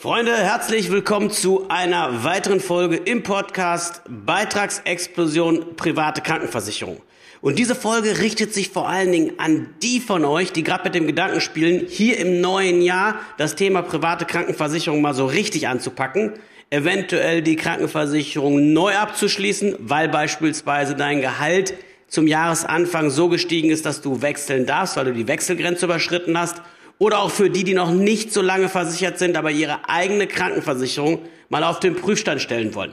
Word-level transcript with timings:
Freunde, 0.00 0.32
herzlich 0.32 0.92
willkommen 0.92 1.32
zu 1.32 1.68
einer 1.68 2.22
weiteren 2.22 2.60
Folge 2.60 2.94
im 2.94 3.24
Podcast 3.24 4.00
Beitragsexplosion 4.08 5.74
private 5.74 6.20
Krankenversicherung. 6.20 7.00
Und 7.40 7.58
diese 7.58 7.74
Folge 7.74 8.20
richtet 8.20 8.54
sich 8.54 8.68
vor 8.68 8.88
allen 8.88 9.10
Dingen 9.10 9.32
an 9.40 9.74
die 9.82 9.98
von 9.98 10.24
euch, 10.24 10.52
die 10.52 10.62
gerade 10.62 10.84
mit 10.84 10.94
dem 10.94 11.08
Gedanken 11.08 11.40
spielen, 11.40 11.84
hier 11.88 12.16
im 12.18 12.40
neuen 12.40 12.80
Jahr 12.80 13.16
das 13.38 13.56
Thema 13.56 13.82
private 13.82 14.24
Krankenversicherung 14.24 15.00
mal 15.00 15.14
so 15.14 15.26
richtig 15.26 15.66
anzupacken, 15.66 16.34
eventuell 16.70 17.42
die 17.42 17.56
Krankenversicherung 17.56 18.72
neu 18.72 18.94
abzuschließen, 18.94 19.74
weil 19.80 20.08
beispielsweise 20.08 20.94
dein 20.94 21.22
Gehalt 21.22 21.74
zum 22.06 22.28
Jahresanfang 22.28 23.10
so 23.10 23.28
gestiegen 23.28 23.70
ist, 23.70 23.84
dass 23.84 24.00
du 24.00 24.22
wechseln 24.22 24.64
darfst, 24.64 24.96
weil 24.96 25.06
du 25.06 25.12
die 25.12 25.26
Wechselgrenze 25.26 25.86
überschritten 25.86 26.38
hast 26.38 26.62
oder 26.98 27.20
auch 27.20 27.30
für 27.30 27.50
die, 27.50 27.64
die 27.64 27.74
noch 27.74 27.90
nicht 27.90 28.32
so 28.32 28.42
lange 28.42 28.68
versichert 28.68 29.18
sind, 29.18 29.36
aber 29.36 29.50
ihre 29.50 29.88
eigene 29.88 30.26
Krankenversicherung 30.26 31.20
mal 31.48 31.64
auf 31.64 31.80
den 31.80 31.94
Prüfstand 31.94 32.42
stellen 32.42 32.74
wollen. 32.74 32.92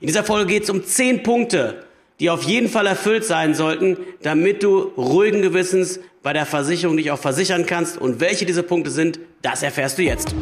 In 0.00 0.06
dieser 0.06 0.24
Folge 0.24 0.46
geht 0.46 0.64
es 0.64 0.70
um 0.70 0.84
zehn 0.84 1.22
Punkte, 1.22 1.84
die 2.20 2.30
auf 2.30 2.42
jeden 2.44 2.68
Fall 2.68 2.86
erfüllt 2.86 3.24
sein 3.24 3.54
sollten, 3.54 3.96
damit 4.22 4.62
du 4.62 4.78
ruhigen 4.96 5.42
Gewissens 5.42 6.00
bei 6.22 6.32
der 6.32 6.46
Versicherung 6.46 6.96
dich 6.96 7.10
auch 7.10 7.18
versichern 7.18 7.66
kannst. 7.66 7.98
Und 7.98 8.20
welche 8.20 8.46
diese 8.46 8.62
Punkte 8.62 8.90
sind, 8.90 9.18
das 9.42 9.62
erfährst 9.62 9.98
du 9.98 10.02
jetzt. 10.02 10.34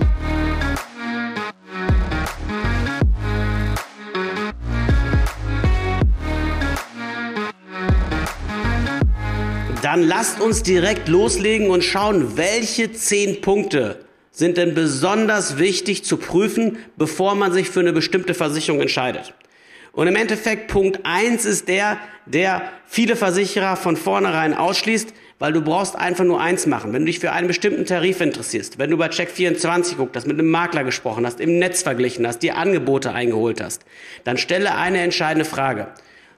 Dann 9.91 10.05
lasst 10.05 10.41
uns 10.41 10.63
direkt 10.63 11.09
loslegen 11.09 11.69
und 11.69 11.83
schauen, 11.83 12.37
welche 12.37 12.93
zehn 12.93 13.41
Punkte 13.41 14.05
sind 14.31 14.57
denn 14.57 14.73
besonders 14.73 15.59
wichtig 15.59 16.05
zu 16.05 16.17
prüfen, 16.17 16.79
bevor 16.97 17.35
man 17.35 17.53
sich 17.53 17.71
für 17.71 17.81
eine 17.81 17.93
bestimmte 17.93 18.35
Versicherung 18.35 18.81
entscheidet. 18.81 19.35
Und 19.91 20.07
im 20.07 20.15
Endeffekt 20.15 20.69
Punkt 20.69 21.01
eins 21.03 21.45
ist 21.45 21.67
der, 21.67 21.99
der 22.25 22.71
viele 22.87 23.17
Versicherer 23.17 23.75
von 23.75 23.97
vornherein 23.97 24.55
ausschließt, 24.55 25.13
weil 25.41 25.53
du 25.53 25.61
brauchst 25.61 25.97
einfach 25.97 26.23
nur 26.23 26.41
eins 26.41 26.67
machen. 26.67 26.93
Wenn 26.93 27.03
du 27.03 27.07
dich 27.07 27.19
für 27.19 27.33
einen 27.33 27.49
bestimmten 27.49 27.85
Tarif 27.85 28.21
interessierst, 28.21 28.79
wenn 28.79 28.91
du 28.91 28.97
bei 28.97 29.09
Check24 29.09 29.97
guckst, 29.97 30.15
hast, 30.15 30.29
mit 30.29 30.39
einem 30.39 30.53
Makler 30.53 30.85
gesprochen 30.85 31.27
hast, 31.27 31.41
im 31.41 31.59
Netz 31.59 31.83
verglichen 31.83 32.29
hast, 32.29 32.45
dir 32.45 32.57
Angebote 32.57 33.11
eingeholt 33.11 33.61
hast, 33.61 33.85
dann 34.23 34.39
stelle 34.39 34.77
eine 34.77 35.01
entscheidende 35.01 35.45
Frage. 35.45 35.89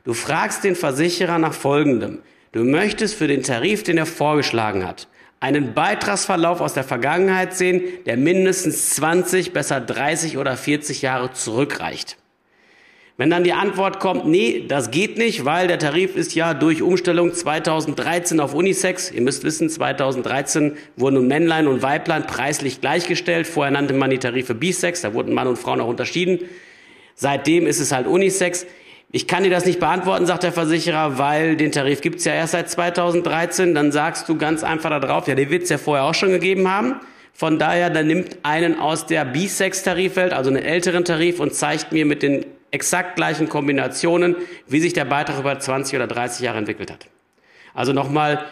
Du 0.04 0.14
fragst 0.14 0.64
den 0.64 0.74
Versicherer 0.74 1.38
nach 1.38 1.52
Folgendem. 1.52 2.20
Du 2.52 2.64
möchtest 2.64 3.14
für 3.14 3.28
den 3.28 3.42
Tarif, 3.42 3.82
den 3.82 3.96
er 3.96 4.04
vorgeschlagen 4.04 4.86
hat, 4.86 5.08
einen 5.40 5.72
Beitragsverlauf 5.72 6.60
aus 6.60 6.74
der 6.74 6.84
Vergangenheit 6.84 7.54
sehen, 7.54 7.82
der 8.04 8.18
mindestens 8.18 8.90
20, 8.90 9.54
besser 9.54 9.80
30 9.80 10.36
oder 10.36 10.54
40 10.58 11.00
Jahre 11.00 11.32
zurückreicht. 11.32 12.18
Wenn 13.16 13.30
dann 13.30 13.44
die 13.44 13.54
Antwort 13.54 14.00
kommt, 14.00 14.26
nee, 14.26 14.64
das 14.68 14.90
geht 14.90 15.16
nicht, 15.16 15.46
weil 15.46 15.66
der 15.66 15.78
Tarif 15.78 16.14
ist 16.14 16.34
ja 16.34 16.52
durch 16.52 16.82
Umstellung 16.82 17.32
2013 17.32 18.38
auf 18.38 18.52
Unisex. 18.52 19.10
Ihr 19.10 19.22
müsst 19.22 19.44
wissen, 19.44 19.70
2013 19.70 20.76
wurden 20.96 21.26
Männlein 21.26 21.66
und 21.66 21.82
Weiblein 21.82 22.26
preislich 22.26 22.80
gleichgestellt. 22.82 23.46
Vorher 23.46 23.70
nannte 23.70 23.94
man 23.94 24.10
die 24.10 24.18
Tarife 24.18 24.54
Bisex, 24.54 25.00
da 25.00 25.14
wurden 25.14 25.32
Mann 25.32 25.46
und 25.46 25.58
Frau 25.58 25.76
noch 25.76 25.88
unterschieden. 25.88 26.40
Seitdem 27.14 27.66
ist 27.66 27.80
es 27.80 27.92
halt 27.92 28.06
Unisex. 28.06 28.66
Ich 29.14 29.26
kann 29.26 29.44
dir 29.44 29.50
das 29.50 29.66
nicht 29.66 29.78
beantworten, 29.78 30.24
sagt 30.24 30.42
der 30.42 30.52
Versicherer, 30.52 31.18
weil 31.18 31.56
den 31.56 31.70
Tarif 31.70 32.00
gibt's 32.00 32.24
ja 32.24 32.32
erst 32.32 32.52
seit 32.52 32.70
2013. 32.70 33.74
Dann 33.74 33.92
sagst 33.92 34.26
du 34.26 34.38
ganz 34.38 34.64
einfach 34.64 34.88
darauf, 34.88 35.28
ja, 35.28 35.34
den 35.34 35.50
wird's 35.50 35.68
ja 35.68 35.76
vorher 35.76 36.04
auch 36.04 36.14
schon 36.14 36.30
gegeben 36.30 36.66
haben. 36.66 36.96
Von 37.34 37.58
daher, 37.58 37.90
dann 37.90 38.06
nimmt 38.06 38.38
einen 38.42 38.80
aus 38.80 39.04
der 39.04 39.26
B-Sex-Tarifwelt, 39.26 40.32
also 40.32 40.48
einen 40.48 40.62
älteren 40.62 41.04
Tarif, 41.04 41.40
und 41.40 41.54
zeigt 41.54 41.92
mir 41.92 42.06
mit 42.06 42.22
den 42.22 42.46
exakt 42.70 43.16
gleichen 43.16 43.50
Kombinationen, 43.50 44.34
wie 44.66 44.80
sich 44.80 44.94
der 44.94 45.04
Beitrag 45.04 45.38
über 45.38 45.58
20 45.58 45.94
oder 45.94 46.06
30 46.06 46.40
Jahre 46.40 46.56
entwickelt 46.56 46.90
hat. 46.90 47.06
Also 47.74 47.92
nochmal 47.92 48.46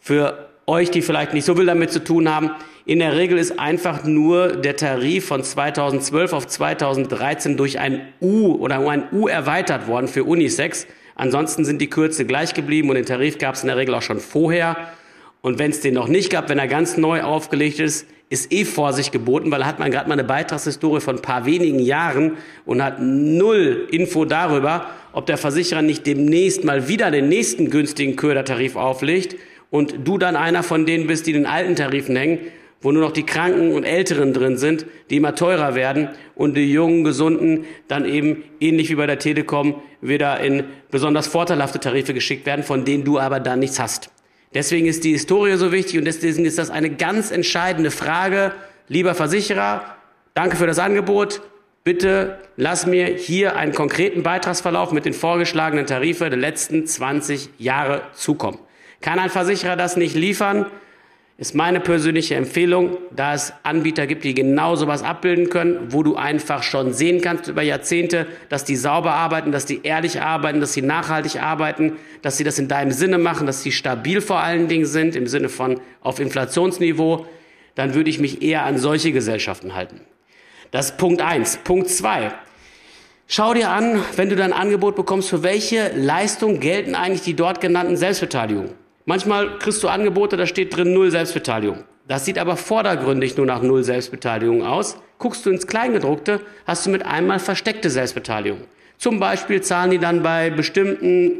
für 0.00 0.49
euch, 0.70 0.90
die 0.90 1.02
vielleicht 1.02 1.34
nicht 1.34 1.44
so 1.44 1.56
viel 1.56 1.66
damit 1.66 1.90
zu 1.90 2.02
tun 2.02 2.28
haben, 2.28 2.52
in 2.86 3.00
der 3.00 3.16
Regel 3.16 3.38
ist 3.38 3.58
einfach 3.58 4.04
nur 4.04 4.56
der 4.56 4.76
Tarif 4.76 5.26
von 5.26 5.44
2012 5.44 6.32
auf 6.32 6.46
2013 6.46 7.56
durch 7.56 7.78
ein 7.78 8.00
U 8.22 8.54
oder 8.54 8.78
ein 8.88 9.04
U 9.12 9.28
erweitert 9.28 9.86
worden 9.86 10.08
für 10.08 10.24
Unisex. 10.24 10.86
Ansonsten 11.14 11.64
sind 11.64 11.80
die 11.82 11.90
Kürze 11.90 12.24
gleich 12.24 12.54
geblieben 12.54 12.88
und 12.88 12.94
den 12.94 13.04
Tarif 13.04 13.38
gab 13.38 13.54
es 13.54 13.62
in 13.62 13.68
der 13.68 13.76
Regel 13.76 13.94
auch 13.94 14.02
schon 14.02 14.20
vorher. 14.20 14.76
Und 15.42 15.58
wenn 15.58 15.70
es 15.70 15.80
den 15.80 15.94
noch 15.94 16.08
nicht 16.08 16.30
gab, 16.30 16.48
wenn 16.48 16.58
er 16.58 16.68
ganz 16.68 16.96
neu 16.96 17.22
aufgelegt 17.22 17.80
ist, 17.80 18.06
ist 18.30 18.52
eh 18.52 18.64
Vorsicht 18.64 19.12
geboten, 19.12 19.50
weil 19.50 19.66
hat 19.66 19.78
man 19.78 19.90
gerade 19.90 20.08
mal 20.08 20.14
eine 20.14 20.24
Beitragshistorie 20.24 21.00
von 21.00 21.16
ein 21.16 21.22
paar 21.22 21.46
wenigen 21.46 21.80
Jahren 21.80 22.36
und 22.64 22.82
hat 22.82 23.00
null 23.00 23.88
Info 23.90 24.24
darüber, 24.24 24.86
ob 25.12 25.26
der 25.26 25.36
Versicherer 25.36 25.82
nicht 25.82 26.06
demnächst 26.06 26.64
mal 26.64 26.88
wieder 26.88 27.10
den 27.10 27.28
nächsten 27.28 27.70
günstigen 27.70 28.16
Ködertarif 28.16 28.76
auflegt 28.76 29.36
und 29.70 29.94
du 30.04 30.18
dann 30.18 30.36
einer 30.36 30.62
von 30.62 30.86
denen 30.86 31.06
bist, 31.06 31.26
die 31.26 31.32
den 31.32 31.46
alten 31.46 31.76
Tarifen 31.76 32.16
hängen 32.16 32.38
wo 32.82 32.92
nur 32.92 33.02
noch 33.02 33.12
die 33.12 33.26
Kranken 33.26 33.72
und 33.72 33.84
Älteren 33.84 34.32
drin 34.32 34.56
sind, 34.56 34.86
die 35.10 35.16
immer 35.16 35.34
teurer 35.34 35.74
werden 35.74 36.08
und 36.34 36.56
die 36.56 36.72
jungen, 36.72 37.04
gesunden 37.04 37.66
dann 37.88 38.04
eben 38.04 38.42
ähnlich 38.58 38.90
wie 38.90 38.94
bei 38.94 39.06
der 39.06 39.18
Telekom 39.18 39.82
wieder 40.00 40.40
in 40.40 40.64
besonders 40.90 41.26
vorteilhafte 41.26 41.78
Tarife 41.78 42.14
geschickt 42.14 42.46
werden, 42.46 42.64
von 42.64 42.84
denen 42.84 43.04
du 43.04 43.18
aber 43.18 43.38
dann 43.38 43.58
nichts 43.58 43.78
hast. 43.78 44.10
Deswegen 44.54 44.86
ist 44.86 45.04
die 45.04 45.12
Historie 45.12 45.56
so 45.56 45.72
wichtig 45.72 45.98
und 45.98 46.06
deswegen 46.06 46.44
ist 46.44 46.58
das 46.58 46.70
eine 46.70 46.90
ganz 46.90 47.30
entscheidende 47.30 47.90
Frage. 47.90 48.52
Lieber 48.88 49.14
Versicherer, 49.14 49.84
danke 50.34 50.56
für 50.56 50.66
das 50.66 50.78
Angebot. 50.78 51.42
Bitte 51.84 52.38
lass 52.56 52.86
mir 52.86 53.06
hier 53.06 53.56
einen 53.56 53.72
konkreten 53.72 54.22
Beitragsverlauf 54.22 54.92
mit 54.92 55.04
den 55.04 55.14
vorgeschlagenen 55.14 55.86
Tarife 55.86 56.28
der 56.30 56.38
letzten 56.38 56.86
20 56.86 57.50
Jahre 57.58 58.02
zukommen. 58.12 58.58
Kann 59.00 59.18
ein 59.18 59.30
Versicherer 59.30 59.76
das 59.76 59.96
nicht 59.96 60.14
liefern, 60.14 60.66
ist 61.40 61.54
meine 61.54 61.80
persönliche 61.80 62.34
Empfehlung, 62.34 62.98
da 63.16 63.32
es 63.32 63.54
Anbieter 63.62 64.06
gibt, 64.06 64.24
die 64.24 64.34
genau 64.34 64.76
sowas 64.76 65.02
abbilden 65.02 65.48
können, 65.48 65.86
wo 65.88 66.02
du 66.02 66.16
einfach 66.16 66.62
schon 66.62 66.92
sehen 66.92 67.22
kannst 67.22 67.48
über 67.48 67.62
Jahrzehnte, 67.62 68.26
dass 68.50 68.66
die 68.66 68.76
sauber 68.76 69.14
arbeiten, 69.14 69.50
dass 69.50 69.64
die 69.64 69.80
ehrlich 69.82 70.20
arbeiten, 70.20 70.60
dass 70.60 70.74
sie 70.74 70.82
nachhaltig 70.82 71.42
arbeiten, 71.42 71.94
dass 72.20 72.36
sie 72.36 72.44
das 72.44 72.58
in 72.58 72.68
deinem 72.68 72.90
Sinne 72.90 73.16
machen, 73.16 73.46
dass 73.46 73.62
sie 73.62 73.72
stabil 73.72 74.20
vor 74.20 74.40
allen 74.40 74.68
Dingen 74.68 74.84
sind, 74.84 75.16
im 75.16 75.26
Sinne 75.26 75.48
von 75.48 75.80
auf 76.02 76.20
Inflationsniveau, 76.20 77.24
dann 77.74 77.94
würde 77.94 78.10
ich 78.10 78.20
mich 78.20 78.42
eher 78.42 78.66
an 78.66 78.76
solche 78.76 79.10
Gesellschaften 79.10 79.74
halten. 79.74 80.02
Das 80.72 80.90
ist 80.90 80.98
Punkt 80.98 81.22
eins. 81.22 81.56
Punkt 81.56 81.88
zwei. 81.88 82.32
Schau 83.28 83.54
dir 83.54 83.70
an, 83.70 84.02
wenn 84.16 84.28
du 84.28 84.36
dein 84.36 84.52
Angebot 84.52 84.94
bekommst, 84.94 85.30
für 85.30 85.42
welche 85.42 85.90
Leistung 85.96 86.60
gelten 86.60 86.94
eigentlich 86.94 87.22
die 87.22 87.34
dort 87.34 87.62
genannten 87.62 87.96
Selbstbeteiligungen. 87.96 88.79
Manchmal 89.10 89.58
kriegst 89.58 89.82
du 89.82 89.88
Angebote, 89.88 90.36
da 90.36 90.46
steht 90.46 90.76
drin 90.76 90.92
Null 90.92 91.10
Selbstbeteiligung. 91.10 91.82
Das 92.06 92.26
sieht 92.26 92.38
aber 92.38 92.56
vordergründig 92.56 93.36
nur 93.36 93.44
nach 93.44 93.60
Null 93.60 93.82
Selbstbeteiligung 93.82 94.64
aus. 94.64 94.98
Guckst 95.18 95.44
du 95.44 95.50
ins 95.50 95.66
Kleingedruckte, 95.66 96.40
hast 96.64 96.86
du 96.86 96.90
mit 96.90 97.04
einmal 97.04 97.40
versteckte 97.40 97.90
Selbstbeteiligung. 97.90 98.60
Zum 98.98 99.18
Beispiel 99.18 99.62
zahlen 99.62 99.90
die 99.90 99.98
dann 99.98 100.22
bei 100.22 100.50
bestimmten 100.50 101.32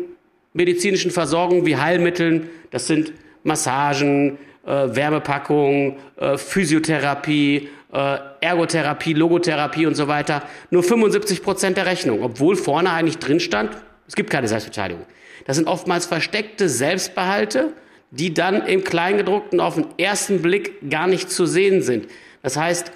medizinischen 0.53 1.13
Versorgungen 1.13 1.65
wie 1.65 1.77
Heilmitteln, 1.77 2.51
das 2.73 2.89
sind 2.89 3.13
Massagen, 3.45 4.39
äh, 4.67 4.89
Wärmepackungen, 4.89 5.95
äh, 6.17 6.39
Physiotherapie, 6.39 7.69
äh, 7.93 8.17
Ergotherapie, 8.41 9.13
Logotherapie 9.13 9.87
und 9.87 9.95
so 9.95 10.09
weiter, 10.09 10.43
nur 10.71 10.83
75 10.83 11.45
Prozent 11.45 11.77
der 11.77 11.87
Rechnung, 11.87 12.21
obwohl 12.25 12.57
vorne 12.57 12.91
eigentlich 12.91 13.19
drin 13.19 13.39
stand, 13.39 13.71
es 14.09 14.17
gibt 14.17 14.29
keine 14.29 14.49
Selbstbeteiligung. 14.49 15.07
Das 15.47 15.57
sind 15.57 15.69
oftmals 15.69 16.07
versteckte 16.07 16.69
Selbstbehalte, 16.69 17.73
die 18.11 18.35
dann 18.35 18.67
im 18.67 18.85
Kleingedruckten 18.85 19.61
auf 19.61 19.75
den 19.75 19.87
ersten 19.99 20.43
Blick 20.43 20.91
gar 20.91 21.07
nicht 21.07 21.31
zu 21.31 21.47
sehen 21.47 21.83
sind. 21.83 22.09
Das 22.43 22.57
heißt, 22.57 22.93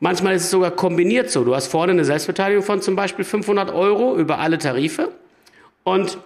manchmal 0.00 0.34
ist 0.34 0.44
es 0.44 0.50
sogar 0.50 0.70
kombiniert 0.70 1.30
so. 1.30 1.44
Du 1.44 1.54
hast 1.54 1.66
vorne 1.66 1.92
eine 1.92 2.04
Selbstbeteiligung 2.04 2.64
von 2.64 2.82
zum 2.82 2.96
Beispiel 2.96 3.24
500 3.24 3.72
Euro 3.72 4.16
über 4.16 4.38
alle 4.38 4.58
Tarife 4.58 5.10
und 5.84 6.18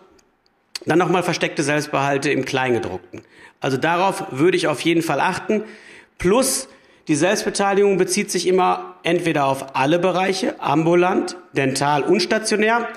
dann 0.84 0.98
nochmal 0.98 1.22
versteckte 1.22 1.62
Selbstbehalte 1.62 2.30
im 2.30 2.44
Kleingedruckten. 2.44 3.22
Also 3.60 3.76
darauf 3.76 4.24
würde 4.30 4.56
ich 4.56 4.68
auf 4.68 4.80
jeden 4.80 5.02
Fall 5.02 5.20
achten. 5.20 5.64
Plus 6.18 6.68
die 7.08 7.14
Selbstbeteiligung 7.14 7.98
bezieht 7.98 8.30
sich 8.30 8.46
immer 8.46 8.96
entweder 9.02 9.46
auf 9.46 9.76
alle 9.76 9.98
Bereiche, 9.98 10.60
ambulant, 10.60 11.36
dental 11.52 12.02
und 12.02 12.20
stationär 12.20 12.88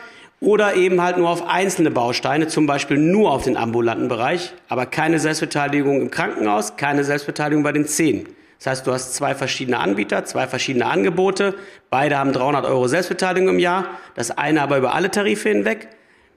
oder 0.42 0.76
eben 0.76 1.02
halt 1.02 1.18
nur 1.18 1.30
auf 1.30 1.48
einzelne 1.48 1.92
Bausteine, 1.92 2.48
zum 2.48 2.66
Beispiel 2.66 2.98
nur 2.98 3.32
auf 3.32 3.44
den 3.44 3.58
ambulanten 3.58 4.08
Bereich, 4.08 4.54
aber 4.70 4.86
keine 4.86 5.20
Selbstbeteiligung 5.20 6.02
im 6.02 6.12
Krankenhaus, 6.12 6.78
keine 6.78 7.04
Selbstbeteiligung 7.04 7.64
bei 7.64 7.72
den 7.72 7.86
Zähnen. 7.86 8.28
Das 8.58 8.68
heißt, 8.68 8.88
du 8.88 8.92
hast 8.92 9.16
zwei 9.16 9.36
verschiedene 9.36 9.80
Anbieter, 9.80 10.26
zwei 10.26 10.48
verschiedene 10.48 10.86
Angebote, 10.86 11.56
beide 11.90 12.18
haben 12.18 12.34
300 12.34 12.66
Euro 12.66 12.88
Selbstbeteiligung 12.88 13.50
im 13.50 13.60
Jahr, 13.60 13.86
das 14.16 14.32
eine 14.32 14.62
aber 14.62 14.78
über 14.78 14.94
alle 14.94 15.12
Tarife 15.12 15.50
hinweg, 15.50 15.88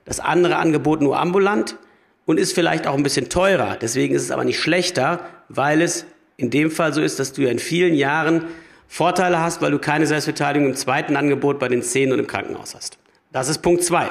das 0.04 0.20
andere 0.20 0.56
Angebot 0.56 1.00
nur 1.00 1.18
ambulant 1.18 1.76
und 2.24 2.38
ist 2.38 2.54
vielleicht 2.54 2.86
auch 2.86 2.94
ein 2.94 3.02
bisschen 3.02 3.28
teurer. 3.28 3.76
Deswegen 3.80 4.14
ist 4.14 4.22
es 4.22 4.30
aber 4.30 4.44
nicht 4.44 4.60
schlechter, 4.60 5.20
weil 5.48 5.82
es 5.82 6.06
in 6.36 6.50
dem 6.50 6.70
Fall 6.70 6.92
so 6.92 7.00
ist, 7.00 7.18
dass 7.18 7.32
du 7.32 7.42
ja 7.42 7.50
in 7.50 7.58
vielen 7.58 7.94
Jahren 7.94 8.44
Vorteile 8.88 9.40
hast, 9.40 9.62
weil 9.62 9.70
du 9.70 9.78
keine 9.78 10.06
Selbstbeteiligung 10.06 10.70
im 10.70 10.76
zweiten 10.76 11.16
Angebot 11.16 11.58
bei 11.58 11.68
den 11.68 11.82
Zähnen 11.82 12.12
und 12.12 12.18
im 12.18 12.26
Krankenhaus 12.26 12.74
hast. 12.74 12.98
Das 13.32 13.48
ist 13.48 13.58
Punkt 13.58 13.82
zwei. 13.82 14.10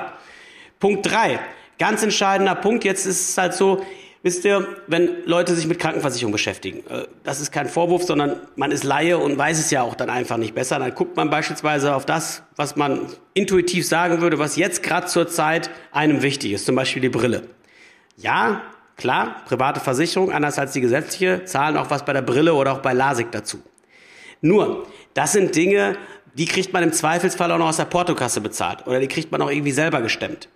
Punkt 0.79 1.05
drei, 1.05 1.39
ganz 1.77 2.01
entscheidender 2.01 2.55
Punkt. 2.55 2.83
Jetzt 2.83 3.05
ist 3.05 3.29
es 3.29 3.37
halt 3.37 3.53
so, 3.53 3.85
wisst 4.23 4.43
ihr, 4.45 4.67
wenn 4.87 5.23
Leute 5.25 5.55
sich 5.55 5.67
mit 5.67 5.77
Krankenversicherung 5.77 6.31
beschäftigen, 6.31 6.79
äh, 6.89 7.05
das 7.23 7.39
ist 7.39 7.51
kein 7.51 7.69
Vorwurf, 7.69 8.03
sondern 8.03 8.39
man 8.55 8.71
ist 8.71 8.83
Laie 8.83 9.19
und 9.19 9.37
weiß 9.37 9.59
es 9.59 9.69
ja 9.69 9.83
auch 9.83 9.93
dann 9.93 10.09
einfach 10.09 10.37
nicht 10.37 10.55
besser. 10.55 10.79
Dann 10.79 10.95
guckt 10.95 11.15
man 11.15 11.29
beispielsweise 11.29 11.95
auf 11.95 12.05
das, 12.05 12.41
was 12.55 12.75
man 12.75 13.01
intuitiv 13.35 13.87
sagen 13.87 14.21
würde, 14.21 14.39
was 14.39 14.55
jetzt 14.55 14.81
gerade 14.81 15.05
zur 15.05 15.27
Zeit 15.27 15.69
einem 15.91 16.23
wichtig 16.23 16.53
ist, 16.53 16.65
zum 16.65 16.75
Beispiel 16.75 17.01
die 17.01 17.09
Brille. 17.09 17.43
Ja, 18.17 18.63
klar, 18.97 19.43
private 19.45 19.79
Versicherung, 19.79 20.31
anders 20.31 20.57
als 20.57 20.73
die 20.73 20.81
gesetzliche, 20.81 21.45
zahlen 21.45 21.77
auch 21.77 21.91
was 21.91 22.05
bei 22.05 22.13
der 22.13 22.23
Brille 22.23 22.55
oder 22.55 22.73
auch 22.73 22.79
bei 22.79 22.93
LASIK 22.93 23.31
dazu. 23.31 23.61
Nur, 24.41 24.87
das 25.13 25.33
sind 25.33 25.55
Dinge, 25.55 25.97
die 26.33 26.45
kriegt 26.45 26.73
man 26.73 26.83
im 26.83 26.93
Zweifelsfall 26.93 27.51
auch 27.51 27.57
noch 27.57 27.69
aus 27.69 27.77
der 27.77 27.85
Portokasse 27.85 28.41
bezahlt 28.41 28.87
oder 28.87 28.99
die 28.99 29.07
kriegt 29.07 29.31
man 29.31 29.41
auch 29.41 29.49
irgendwie 29.49 29.71
selber 29.71 30.01
gestemmt. 30.01 30.49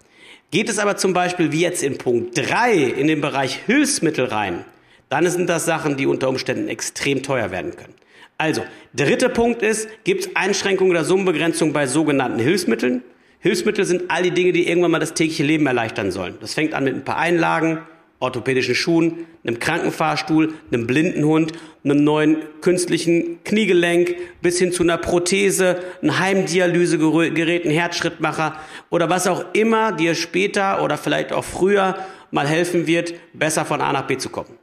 Geht 0.52 0.70
es 0.70 0.80
aber 0.80 0.98
zum 0.98 1.14
Beispiel 1.14 1.52
wie 1.52 1.62
jetzt 1.62 1.84
in 1.84 1.98
Punkt 1.98 2.38
3 2.38 2.74
in 2.74 3.08
den 3.08 3.22
Bereich 3.22 3.60
Hilfsmittel 3.66 4.26
rein, 4.26 4.64
dann 5.10 5.28
sind 5.30 5.50
das 5.50 5.66
Sachen, 5.66 5.98
die 5.98 6.06
unter 6.06 6.30
Umständen 6.30 6.68
extrem 6.68 7.24
teuer 7.24 7.52
werden 7.52 7.76
können. 7.76 7.94
Also, 8.38 8.64
dritter 8.94 9.30
Punkt 9.30 9.62
ist, 9.62 9.88
gibt 10.04 10.26
es 10.26 10.36
Einschränkungen 10.36 10.92
oder 10.92 11.06
Summenbegrenzung 11.06 11.72
bei 11.74 11.88
sogenannten 11.88 12.40
Hilfsmitteln? 12.40 13.02
Hilfsmittel 13.40 13.86
sind 13.86 14.04
all 14.10 14.24
die 14.24 14.32
Dinge, 14.32 14.52
die 14.52 14.68
irgendwann 14.68 14.92
mal 14.92 15.00
das 15.00 15.14
tägliche 15.14 15.44
Leben 15.44 15.68
erleichtern 15.68 16.12
sollen. 16.12 16.36
Das 16.42 16.54
fängt 16.54 16.74
an 16.74 16.84
mit 16.84 16.96
ein 16.96 17.06
paar 17.06 17.18
Einlagen, 17.18 17.80
orthopädischen 18.26 18.76
Schuhen, 18.76 19.26
einem 19.46 19.60
Krankenfahrstuhl, 19.60 20.54
einem 20.72 20.86
Blindenhund, 20.86 21.54
einem 21.84 22.04
neuen 22.04 22.38
künstlichen 22.62 23.44
Kniegelenk 23.44 24.16
bis 24.42 24.60
hin 24.60 24.72
zu 24.72 24.84
einer 24.84 24.98
Prothese, 24.98 25.80
ein 26.02 26.20
Heimdialysegerät, 26.20 27.66
ein 27.66 27.72
Herzschrittmacher 27.72 28.58
oder 28.90 29.10
was 29.10 29.28
auch 29.28 29.46
immer 29.54 29.92
dir 29.92 30.16
später 30.16 30.84
oder 30.84 30.98
vielleicht 30.98 31.32
auch 31.32 31.46
früher 31.46 31.98
mal 32.32 32.48
helfen 32.48 32.88
wird, 32.88 33.14
besser 33.34 33.66
von 33.66 33.82
A 33.82 33.94
nach 33.94 34.08
B 34.08 34.18
zu 34.18 34.30
kommen. 34.30 34.58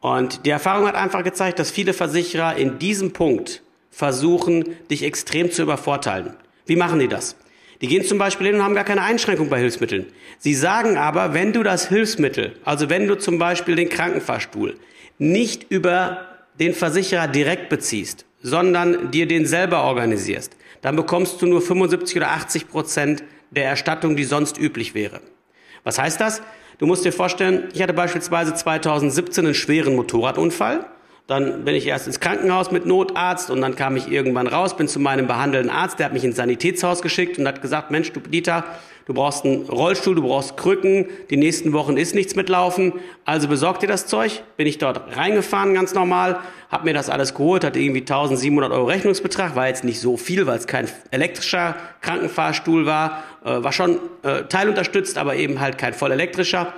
Und 0.00 0.46
die 0.46 0.50
Erfahrung 0.50 0.86
hat 0.86 0.94
einfach 0.94 1.24
gezeigt, 1.24 1.58
dass 1.58 1.70
viele 1.70 1.92
Versicherer 1.92 2.56
in 2.56 2.78
diesem 2.78 3.12
Punkt 3.12 3.62
versuchen, 3.90 4.76
dich 4.90 5.02
extrem 5.02 5.50
zu 5.50 5.62
übervorteilen. 5.62 6.34
Wie 6.66 6.76
machen 6.76 6.98
die 6.98 7.08
das? 7.08 7.36
Die 7.80 7.88
gehen 7.88 8.04
zum 8.04 8.18
Beispiel 8.18 8.48
hin 8.48 8.56
und 8.56 8.62
haben 8.62 8.74
gar 8.74 8.84
keine 8.84 9.02
Einschränkung 9.02 9.48
bei 9.48 9.58
Hilfsmitteln. 9.58 10.06
Sie 10.38 10.54
sagen 10.54 10.96
aber, 10.96 11.34
wenn 11.34 11.52
du 11.52 11.62
das 11.62 11.88
Hilfsmittel, 11.88 12.54
also 12.64 12.88
wenn 12.88 13.06
du 13.06 13.18
zum 13.18 13.38
Beispiel 13.38 13.76
den 13.76 13.88
Krankenfahrstuhl, 13.88 14.76
nicht 15.18 15.70
über 15.70 16.26
den 16.58 16.74
Versicherer 16.74 17.28
direkt 17.28 17.68
beziehst, 17.68 18.24
sondern 18.42 19.10
dir 19.10 19.26
den 19.26 19.46
selber 19.46 19.84
organisierst, 19.84 20.56
dann 20.82 20.96
bekommst 20.96 21.40
du 21.42 21.46
nur 21.46 21.60
75 21.60 22.16
oder 22.16 22.30
80 22.30 22.68
Prozent 22.68 23.24
der 23.50 23.64
Erstattung, 23.64 24.16
die 24.16 24.24
sonst 24.24 24.58
üblich 24.58 24.94
wäre. 24.94 25.20
Was 25.84 25.98
heißt 25.98 26.20
das? 26.20 26.42
Du 26.78 26.86
musst 26.86 27.04
dir 27.04 27.12
vorstellen, 27.12 27.68
ich 27.72 27.82
hatte 27.82 27.94
beispielsweise 27.94 28.54
2017 28.54 29.46
einen 29.46 29.54
schweren 29.54 29.96
Motorradunfall 29.96 30.86
dann 31.26 31.64
bin 31.64 31.74
ich 31.74 31.86
erst 31.86 32.06
ins 32.06 32.20
Krankenhaus 32.20 32.70
mit 32.70 32.86
Notarzt 32.86 33.50
und 33.50 33.60
dann 33.60 33.74
kam 33.74 33.96
ich 33.96 34.10
irgendwann 34.10 34.46
raus, 34.46 34.76
bin 34.76 34.86
zu 34.86 35.00
meinem 35.00 35.26
behandelnden 35.26 35.74
Arzt, 35.74 35.98
der 35.98 36.06
hat 36.06 36.12
mich 36.12 36.22
ins 36.22 36.36
Sanitätshaus 36.36 37.02
geschickt 37.02 37.38
und 37.38 37.48
hat 37.48 37.62
gesagt, 37.62 37.90
Mensch, 37.90 38.12
du 38.12 38.20
Dieter, 38.20 38.64
du 39.06 39.14
brauchst 39.14 39.44
einen 39.44 39.62
Rollstuhl, 39.68 40.14
du 40.14 40.22
brauchst 40.22 40.56
Krücken, 40.56 41.06
die 41.28 41.36
nächsten 41.36 41.72
Wochen 41.72 41.96
ist 41.96 42.14
nichts 42.14 42.36
mit 42.36 42.48
Laufen, 42.48 42.92
also 43.24 43.48
besorg 43.48 43.80
dir 43.80 43.88
das 43.88 44.06
Zeug. 44.06 44.44
Bin 44.56 44.68
ich 44.68 44.78
dort 44.78 45.16
reingefahren, 45.16 45.74
ganz 45.74 45.94
normal, 45.94 46.38
hab 46.70 46.84
mir 46.84 46.94
das 46.94 47.10
alles 47.10 47.34
geholt, 47.34 47.64
hatte 47.64 47.80
irgendwie 47.80 48.02
1700 48.02 48.70
Euro 48.70 48.84
Rechnungsbetrag, 48.84 49.56
war 49.56 49.66
jetzt 49.66 49.82
nicht 49.82 49.98
so 49.98 50.16
viel, 50.16 50.46
weil 50.46 50.58
es 50.58 50.68
kein 50.68 50.88
elektrischer 51.10 51.74
Krankenfahrstuhl 52.02 52.86
war, 52.86 53.24
äh, 53.44 53.64
war 53.64 53.72
schon 53.72 53.98
äh, 54.22 54.44
teilunterstützt, 54.44 55.18
aber 55.18 55.34
eben 55.34 55.58
halt 55.58 55.76
kein 55.76 55.92
voll 55.92 56.12
elektrischer. 56.12 56.72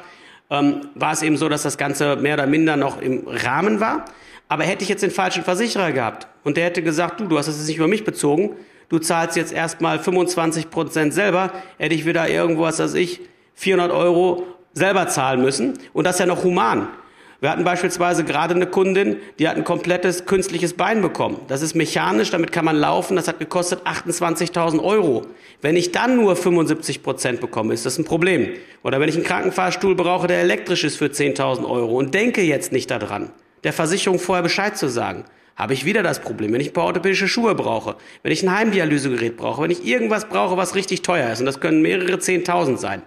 Ähm, 0.50 0.88
war 0.94 1.12
es 1.12 1.22
eben 1.22 1.36
so, 1.36 1.50
dass 1.50 1.64
das 1.64 1.76
Ganze 1.76 2.16
mehr 2.16 2.32
oder 2.32 2.46
minder 2.46 2.78
noch 2.78 3.02
im 3.02 3.28
Rahmen 3.28 3.80
war. 3.80 4.06
Aber 4.48 4.64
hätte 4.64 4.82
ich 4.82 4.88
jetzt 4.88 5.02
den 5.02 5.10
falschen 5.10 5.44
Versicherer 5.44 5.92
gehabt 5.92 6.26
und 6.42 6.56
der 6.56 6.64
hätte 6.64 6.82
gesagt, 6.82 7.20
du, 7.20 7.26
du 7.26 7.36
hast 7.36 7.46
jetzt 7.46 7.66
nicht 7.66 7.76
über 7.76 7.88
mich 7.88 8.04
bezogen, 8.04 8.56
du 8.88 8.98
zahlst 8.98 9.36
jetzt 9.36 9.52
erstmal 9.52 9.98
25 9.98 10.70
Prozent 10.70 11.12
selber, 11.12 11.52
hätte 11.76 11.94
ich 11.94 12.06
wieder 12.06 12.28
irgendwo, 12.28 12.62
was 12.62 12.78
weiß 12.78 12.94
ich, 12.94 13.20
400 13.54 13.92
Euro 13.92 14.46
selber 14.72 15.08
zahlen 15.08 15.42
müssen 15.42 15.74
und 15.92 16.06
das 16.06 16.18
ja 16.18 16.26
noch 16.26 16.44
human. 16.44 16.88
Wir 17.40 17.50
hatten 17.50 17.62
beispielsweise 17.62 18.24
gerade 18.24 18.54
eine 18.54 18.66
Kundin, 18.66 19.18
die 19.38 19.46
hat 19.46 19.56
ein 19.56 19.62
komplettes 19.62 20.26
künstliches 20.26 20.72
Bein 20.72 21.02
bekommen. 21.02 21.38
Das 21.46 21.62
ist 21.62 21.76
mechanisch, 21.76 22.30
damit 22.32 22.50
kann 22.50 22.64
man 22.64 22.74
laufen. 22.74 23.14
Das 23.14 23.28
hat 23.28 23.38
gekostet 23.38 23.82
28.000 23.86 24.82
Euro. 24.82 25.24
Wenn 25.60 25.76
ich 25.76 25.92
dann 25.92 26.16
nur 26.16 26.34
75 26.34 27.04
Prozent 27.04 27.40
bekomme, 27.40 27.74
ist 27.74 27.86
das 27.86 27.96
ein 27.96 28.04
Problem. 28.04 28.48
Oder 28.82 28.98
wenn 28.98 29.08
ich 29.08 29.14
einen 29.14 29.24
Krankenfahrstuhl 29.24 29.94
brauche, 29.94 30.26
der 30.26 30.40
elektrisch 30.40 30.82
ist 30.82 30.96
für 30.96 31.06
10.000 31.06 31.64
Euro 31.68 31.96
und 31.96 32.12
denke 32.12 32.42
jetzt 32.42 32.72
nicht 32.72 32.90
daran 32.90 33.30
der 33.64 33.72
Versicherung 33.72 34.19
vorher 34.19 34.43
Bescheid 34.43 34.76
zu 34.76 34.88
sagen. 34.88 35.25
Habe 35.56 35.75
ich 35.75 35.84
wieder 35.84 36.05
das 36.05 36.20
Problem, 36.20 36.52
wenn 36.52 36.60
ich 36.60 36.69
ein 36.69 36.72
paar 36.72 36.84
orthopädische 36.84 37.26
Schuhe 37.26 37.55
brauche, 37.55 37.96
wenn 38.22 38.31
ich 38.31 38.44
ein 38.44 38.55
Heimdialysegerät 38.55 39.37
brauche, 39.37 39.62
wenn 39.62 39.72
ich 39.72 39.84
irgendwas 39.84 40.28
brauche, 40.28 40.56
was 40.56 40.76
richtig 40.76 41.02
teuer 41.02 41.32
ist, 41.32 41.40
und 41.40 41.46
das 41.46 41.58
können 41.58 41.82
mehrere 41.82 42.20
Zehntausend 42.20 42.78
sein, 42.78 43.02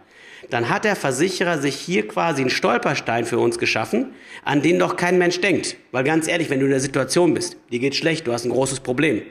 dann 0.49 0.67
hat 0.67 0.83
der 0.83 0.97
Versicherer 0.97 1.59
sich 1.59 1.75
hier 1.75 2.07
quasi 2.07 2.41
einen 2.41 2.49
Stolperstein 2.49 3.25
für 3.25 3.39
uns 3.39 3.57
geschaffen, 3.57 4.13
an 4.43 4.61
den 4.61 4.79
doch 4.79 4.97
kein 4.97 5.17
Mensch 5.17 5.39
denkt. 5.39 5.77
Weil 5.91 6.03
ganz 6.03 6.27
ehrlich, 6.27 6.49
wenn 6.49 6.59
du 6.59 6.65
in 6.65 6.71
der 6.71 6.81
Situation 6.81 7.33
bist, 7.33 7.55
dir 7.71 7.79
geht 7.79 7.95
schlecht, 7.95 8.27
du 8.27 8.33
hast 8.33 8.43
ein 8.43 8.51
großes 8.51 8.81
Problem, 8.81 9.21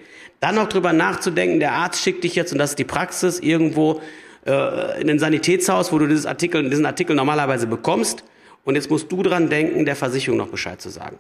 dann 0.41 0.55
noch 0.55 0.69
drüber 0.69 0.95
nachzudenken, 0.95 1.61
der 1.61 1.73
Arzt 1.73 2.03
schickt 2.03 2.25
dich 2.25 2.35
jetzt, 2.35 2.53
und 2.53 2.59
das 2.59 2.71
ist 2.71 2.79
die 2.79 2.85
Praxis, 2.85 3.39
irgendwo 3.39 4.01
äh, 4.47 5.01
in 5.01 5.11
ein 5.11 5.19
Sanitätshaus, 5.19 5.93
wo 5.93 5.99
du 5.99 6.07
dieses 6.07 6.25
Artikel, 6.25 6.69
diesen 6.71 6.87
Artikel 6.87 7.15
normalerweise 7.15 7.67
bekommst, 7.67 8.25
und 8.65 8.75
jetzt 8.75 8.91
musst 8.91 9.11
du 9.11 9.23
dran 9.23 9.49
denken, 9.49 9.85
der 9.85 9.97
Versicherung 9.97 10.39
noch 10.39 10.49
Bescheid 10.49 10.81
zu 10.81 10.91
sagen. 10.91 11.19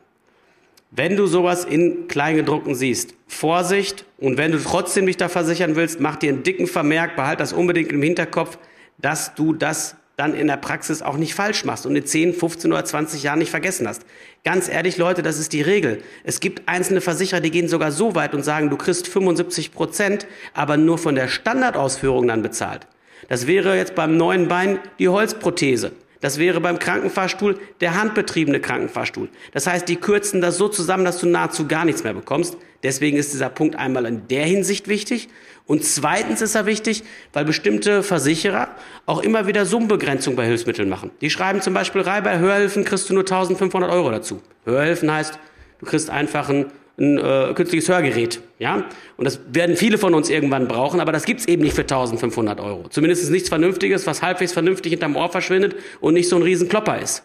Wenn 0.90 1.16
du 1.16 1.26
sowas 1.26 1.64
in 1.64 2.08
Kleingedruckten 2.08 2.74
siehst, 2.74 3.14
Vorsicht. 3.28 4.04
Und 4.18 4.38
wenn 4.38 4.50
du 4.50 4.58
trotzdem 4.58 5.06
dich 5.06 5.16
da 5.16 5.28
versichern 5.28 5.76
willst, 5.76 6.00
mach 6.00 6.16
dir 6.16 6.30
einen 6.30 6.42
dicken 6.42 6.66
Vermerk, 6.66 7.14
behalt 7.14 7.38
das 7.38 7.52
unbedingt 7.52 7.92
im 7.92 8.02
Hinterkopf, 8.02 8.58
dass 8.98 9.34
du 9.34 9.52
das 9.52 9.96
dann 10.16 10.34
in 10.34 10.48
der 10.48 10.58
Praxis 10.58 11.00
auch 11.00 11.16
nicht 11.16 11.34
falsch 11.34 11.64
machst 11.64 11.86
und 11.86 11.96
in 11.96 12.04
10, 12.04 12.34
15 12.34 12.72
oder 12.72 12.84
20 12.84 13.22
Jahren 13.22 13.38
nicht 13.38 13.50
vergessen 13.50 13.88
hast. 13.88 14.02
Ganz 14.44 14.68
ehrlich, 14.68 14.98
Leute, 14.98 15.22
das 15.22 15.38
ist 15.38 15.54
die 15.54 15.62
Regel. 15.62 16.02
Es 16.24 16.40
gibt 16.40 16.68
einzelne 16.68 17.00
Versicherer, 17.00 17.40
die 17.40 17.50
gehen 17.50 17.68
sogar 17.68 17.90
so 17.90 18.14
weit 18.14 18.34
und 18.34 18.42
sagen, 18.42 18.68
du 18.68 18.76
kriegst 18.76 19.08
75 19.08 19.72
Prozent, 19.72 20.26
aber 20.52 20.76
nur 20.76 20.98
von 20.98 21.14
der 21.14 21.28
Standardausführung 21.28 22.26
dann 22.28 22.42
bezahlt. 22.42 22.86
Das 23.28 23.46
wäre 23.46 23.76
jetzt 23.76 23.94
beim 23.94 24.16
neuen 24.16 24.48
Bein 24.48 24.80
die 24.98 25.08
Holzprothese. 25.08 25.92
Das 26.20 26.38
wäre 26.38 26.60
beim 26.60 26.78
Krankenfahrstuhl 26.78 27.58
der 27.80 27.98
handbetriebene 27.98 28.60
Krankenfahrstuhl. 28.60 29.28
Das 29.52 29.66
heißt, 29.66 29.88
die 29.88 29.96
kürzen 29.96 30.40
das 30.40 30.58
so 30.58 30.68
zusammen, 30.68 31.04
dass 31.04 31.18
du 31.18 31.26
nahezu 31.26 31.66
gar 31.66 31.84
nichts 31.84 32.04
mehr 32.04 32.12
bekommst. 32.12 32.56
Deswegen 32.82 33.16
ist 33.16 33.32
dieser 33.32 33.48
Punkt 33.48 33.76
einmal 33.76 34.06
in 34.06 34.28
der 34.28 34.44
Hinsicht 34.44 34.88
wichtig. 34.88 35.28
Und 35.66 35.84
zweitens 35.84 36.42
ist 36.42 36.54
er 36.54 36.66
wichtig, 36.66 37.04
weil 37.32 37.44
bestimmte 37.44 38.02
Versicherer 38.02 38.68
auch 39.06 39.22
immer 39.22 39.46
wieder 39.46 39.64
Summenbegrenzung 39.66 40.36
bei 40.36 40.46
Hilfsmitteln 40.46 40.88
machen. 40.88 41.10
Die 41.20 41.30
schreiben 41.30 41.62
zum 41.62 41.74
Beispiel 41.74 42.02
bei 42.02 42.38
Hörhilfen 42.38 42.84
kriegst 42.84 43.08
du 43.08 43.14
nur 43.14 43.22
1500 43.22 43.90
Euro 43.90 44.10
dazu. 44.10 44.42
Hörhilfen 44.64 45.10
heißt, 45.10 45.38
du 45.78 45.86
kriegst 45.86 46.10
einfach 46.10 46.48
ein 46.48 46.66
ein 47.00 47.18
äh, 47.18 47.54
künstliches 47.54 47.88
Hörgerät. 47.88 48.40
Ja? 48.58 48.84
Und 49.16 49.24
das 49.24 49.40
werden 49.52 49.76
viele 49.76 49.98
von 49.98 50.14
uns 50.14 50.28
irgendwann 50.28 50.68
brauchen, 50.68 51.00
aber 51.00 51.12
das 51.12 51.24
gibt's 51.24 51.46
eben 51.46 51.62
nicht 51.62 51.74
für 51.74 51.82
1500 51.82 52.60
Euro. 52.60 52.84
Zumindest 52.90 53.30
nichts 53.30 53.48
Vernünftiges, 53.48 54.06
was 54.06 54.22
halbwegs 54.22 54.52
vernünftig 54.52 54.92
hinterm 54.92 55.16
Ohr 55.16 55.30
verschwindet 55.30 55.76
und 56.00 56.14
nicht 56.14 56.28
so 56.28 56.36
ein 56.36 56.42
Riesenklopper 56.42 57.00
ist. 57.00 57.24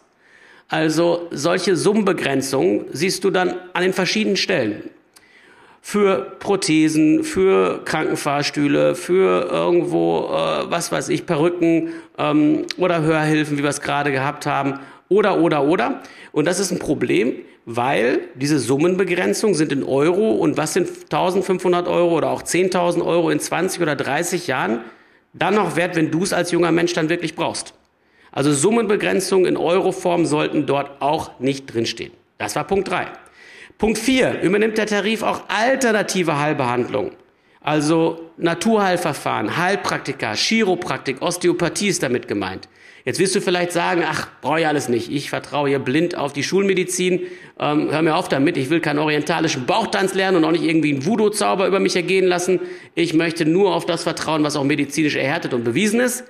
Also 0.67 1.27
solche 1.31 1.75
Summenbegrenzungen 1.75 2.85
siehst 2.91 3.23
du 3.23 3.29
dann 3.29 3.53
an 3.73 3.83
den 3.83 3.93
verschiedenen 3.93 4.37
Stellen. 4.37 4.89
Für 5.81 6.37
Prothesen, 6.39 7.23
für 7.23 7.81
Krankenfahrstühle, 7.85 8.95
für 8.95 9.47
irgendwo, 9.51 10.29
äh, 10.31 10.71
was 10.71 10.91
weiß 10.91 11.09
ich, 11.09 11.27
Perücken 11.27 11.89
ähm, 12.17 12.65
oder 12.77 13.03
Hörhilfen, 13.03 13.59
wie 13.59 13.61
wir 13.61 13.69
es 13.69 13.81
gerade 13.81 14.11
gehabt 14.11 14.47
haben. 14.47 14.79
Oder, 15.15 15.39
oder, 15.39 15.63
oder. 15.63 16.01
Und 16.33 16.43
das 16.43 16.59
ist 16.59 16.71
ein 16.71 16.79
Problem, 16.79 17.35
weil 17.65 18.19
diese 18.35 18.59
Summenbegrenzungen 18.59 19.55
sind 19.55 19.71
in 19.71 19.81
Euro 19.81 20.31
und 20.31 20.57
was 20.57 20.73
sind 20.73 20.89
1500 21.03 21.87
Euro 21.87 22.17
oder 22.17 22.31
auch 22.31 22.43
10.000 22.43 23.01
Euro 23.01 23.29
in 23.29 23.39
20 23.39 23.81
oder 23.81 23.95
30 23.95 24.47
Jahren 24.47 24.81
dann 25.31 25.55
noch 25.55 25.77
wert, 25.77 25.95
wenn 25.95 26.11
du 26.11 26.23
es 26.23 26.33
als 26.33 26.51
junger 26.51 26.73
Mensch 26.73 26.91
dann 26.91 27.07
wirklich 27.07 27.33
brauchst. 27.33 27.73
Also 28.33 28.51
Summenbegrenzungen 28.51 29.45
in 29.45 29.55
Euroform 29.55 30.25
sollten 30.25 30.65
dort 30.65 31.01
auch 31.01 31.39
nicht 31.39 31.73
drinstehen. 31.73 32.11
Das 32.37 32.57
war 32.57 32.65
Punkt 32.65 32.89
3. 32.89 33.07
Punkt 33.77 33.97
4. 33.97 34.41
Übernimmt 34.41 34.77
der 34.77 34.85
Tarif 34.85 35.23
auch 35.23 35.43
alternative 35.47 36.37
Heilbehandlung. 36.37 37.11
Also 37.65 38.19
Naturheilverfahren, 38.37 39.57
Heilpraktika, 39.57 40.35
Chiropraktik, 40.35 41.19
Osteopathie 41.23 41.87
ist 41.87 42.03
damit 42.03 42.27
gemeint. 42.27 42.69
Jetzt 43.05 43.19
wirst 43.19 43.35
du 43.35 43.41
vielleicht 43.41 43.71
sagen, 43.71 44.03
ach, 44.07 44.27
brauche 44.41 44.59
ich 44.59 44.67
alles 44.67 44.87
nicht. 44.87 45.11
Ich 45.11 45.31
vertraue 45.31 45.69
hier 45.69 45.79
blind 45.79 46.15
auf 46.15 46.31
die 46.31 46.43
Schulmedizin. 46.43 47.21
Ähm, 47.59 47.89
hör 47.89 48.03
mir 48.03 48.17
auf 48.17 48.29
damit. 48.29 48.55
Ich 48.57 48.69
will 48.69 48.81
keinen 48.81 48.99
orientalischen 48.99 49.65
Bauchtanz 49.65 50.13
lernen 50.13 50.37
und 50.37 50.45
auch 50.45 50.51
nicht 50.51 50.63
irgendwie 50.63 50.93
einen 50.93 51.07
Voodoo-Zauber 51.07 51.65
über 51.65 51.79
mich 51.79 51.95
ergehen 51.95 52.27
lassen. 52.27 52.59
Ich 52.93 53.15
möchte 53.15 53.47
nur 53.47 53.73
auf 53.73 53.87
das 53.87 54.03
vertrauen, 54.03 54.43
was 54.43 54.55
auch 54.55 54.63
medizinisch 54.63 55.15
erhärtet 55.15 55.55
und 55.55 55.63
bewiesen 55.63 56.01
ist. 56.01 56.23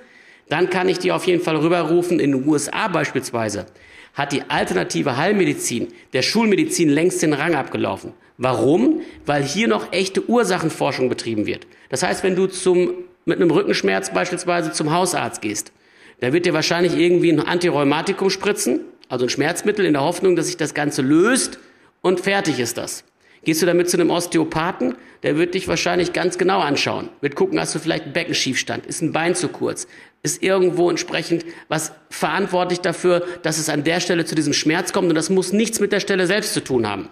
Dann 0.48 0.70
kann 0.70 0.88
ich 0.88 1.00
dir 1.00 1.14
auf 1.14 1.26
jeden 1.26 1.42
Fall 1.42 1.56
rüberrufen, 1.56 2.18
in 2.18 2.32
den 2.32 2.48
USA 2.48 2.88
beispielsweise 2.88 3.66
hat 4.14 4.32
die 4.32 4.42
alternative 4.48 5.18
Heilmedizin 5.18 5.88
der 6.14 6.22
Schulmedizin 6.22 6.88
längst 6.88 7.22
den 7.22 7.34
Rang 7.34 7.54
abgelaufen. 7.54 8.14
Warum? 8.38 9.00
Weil 9.24 9.42
hier 9.42 9.68
noch 9.68 9.92
echte 9.92 10.28
Ursachenforschung 10.28 11.08
betrieben 11.08 11.46
wird. 11.46 11.66
Das 11.88 12.02
heißt, 12.02 12.22
wenn 12.22 12.36
du 12.36 12.46
zum, 12.46 12.90
mit 13.24 13.40
einem 13.40 13.50
Rückenschmerz 13.50 14.12
beispielsweise 14.12 14.72
zum 14.72 14.92
Hausarzt 14.92 15.40
gehst, 15.40 15.72
da 16.20 16.32
wird 16.32 16.46
dir 16.46 16.54
wahrscheinlich 16.54 16.96
irgendwie 16.96 17.30
ein 17.30 17.40
Antirheumatikum 17.40 18.30
spritzen, 18.30 18.80
also 19.08 19.26
ein 19.26 19.28
Schmerzmittel 19.28 19.84
in 19.84 19.92
der 19.92 20.02
Hoffnung, 20.02 20.36
dass 20.36 20.46
sich 20.46 20.56
das 20.56 20.74
Ganze 20.74 21.02
löst 21.02 21.58
und 22.00 22.20
fertig 22.20 22.58
ist 22.58 22.78
das. 22.78 23.04
Gehst 23.44 23.62
du 23.62 23.66
damit 23.66 23.88
zu 23.88 23.96
einem 23.96 24.10
Osteopathen, 24.10 24.96
der 25.22 25.36
wird 25.36 25.54
dich 25.54 25.68
wahrscheinlich 25.68 26.12
ganz 26.12 26.36
genau 26.36 26.60
anschauen, 26.60 27.10
wird 27.20 27.36
gucken, 27.36 27.60
hast 27.60 27.74
du 27.74 27.78
vielleicht 27.78 28.04
einen 28.04 28.12
Beckenschiefstand, 28.12 28.86
ist 28.86 29.02
ein 29.02 29.12
Bein 29.12 29.36
zu 29.36 29.48
kurz, 29.48 29.86
ist 30.22 30.42
irgendwo 30.42 30.90
entsprechend 30.90 31.44
was 31.68 31.92
verantwortlich 32.10 32.80
dafür, 32.80 33.24
dass 33.42 33.58
es 33.58 33.68
an 33.68 33.84
der 33.84 34.00
Stelle 34.00 34.24
zu 34.24 34.34
diesem 34.34 34.52
Schmerz 34.52 34.92
kommt 34.92 35.08
und 35.08 35.14
das 35.14 35.30
muss 35.30 35.52
nichts 35.52 35.78
mit 35.78 35.92
der 35.92 36.00
Stelle 36.00 36.26
selbst 36.26 36.54
zu 36.54 36.64
tun 36.64 36.88
haben. 36.88 37.08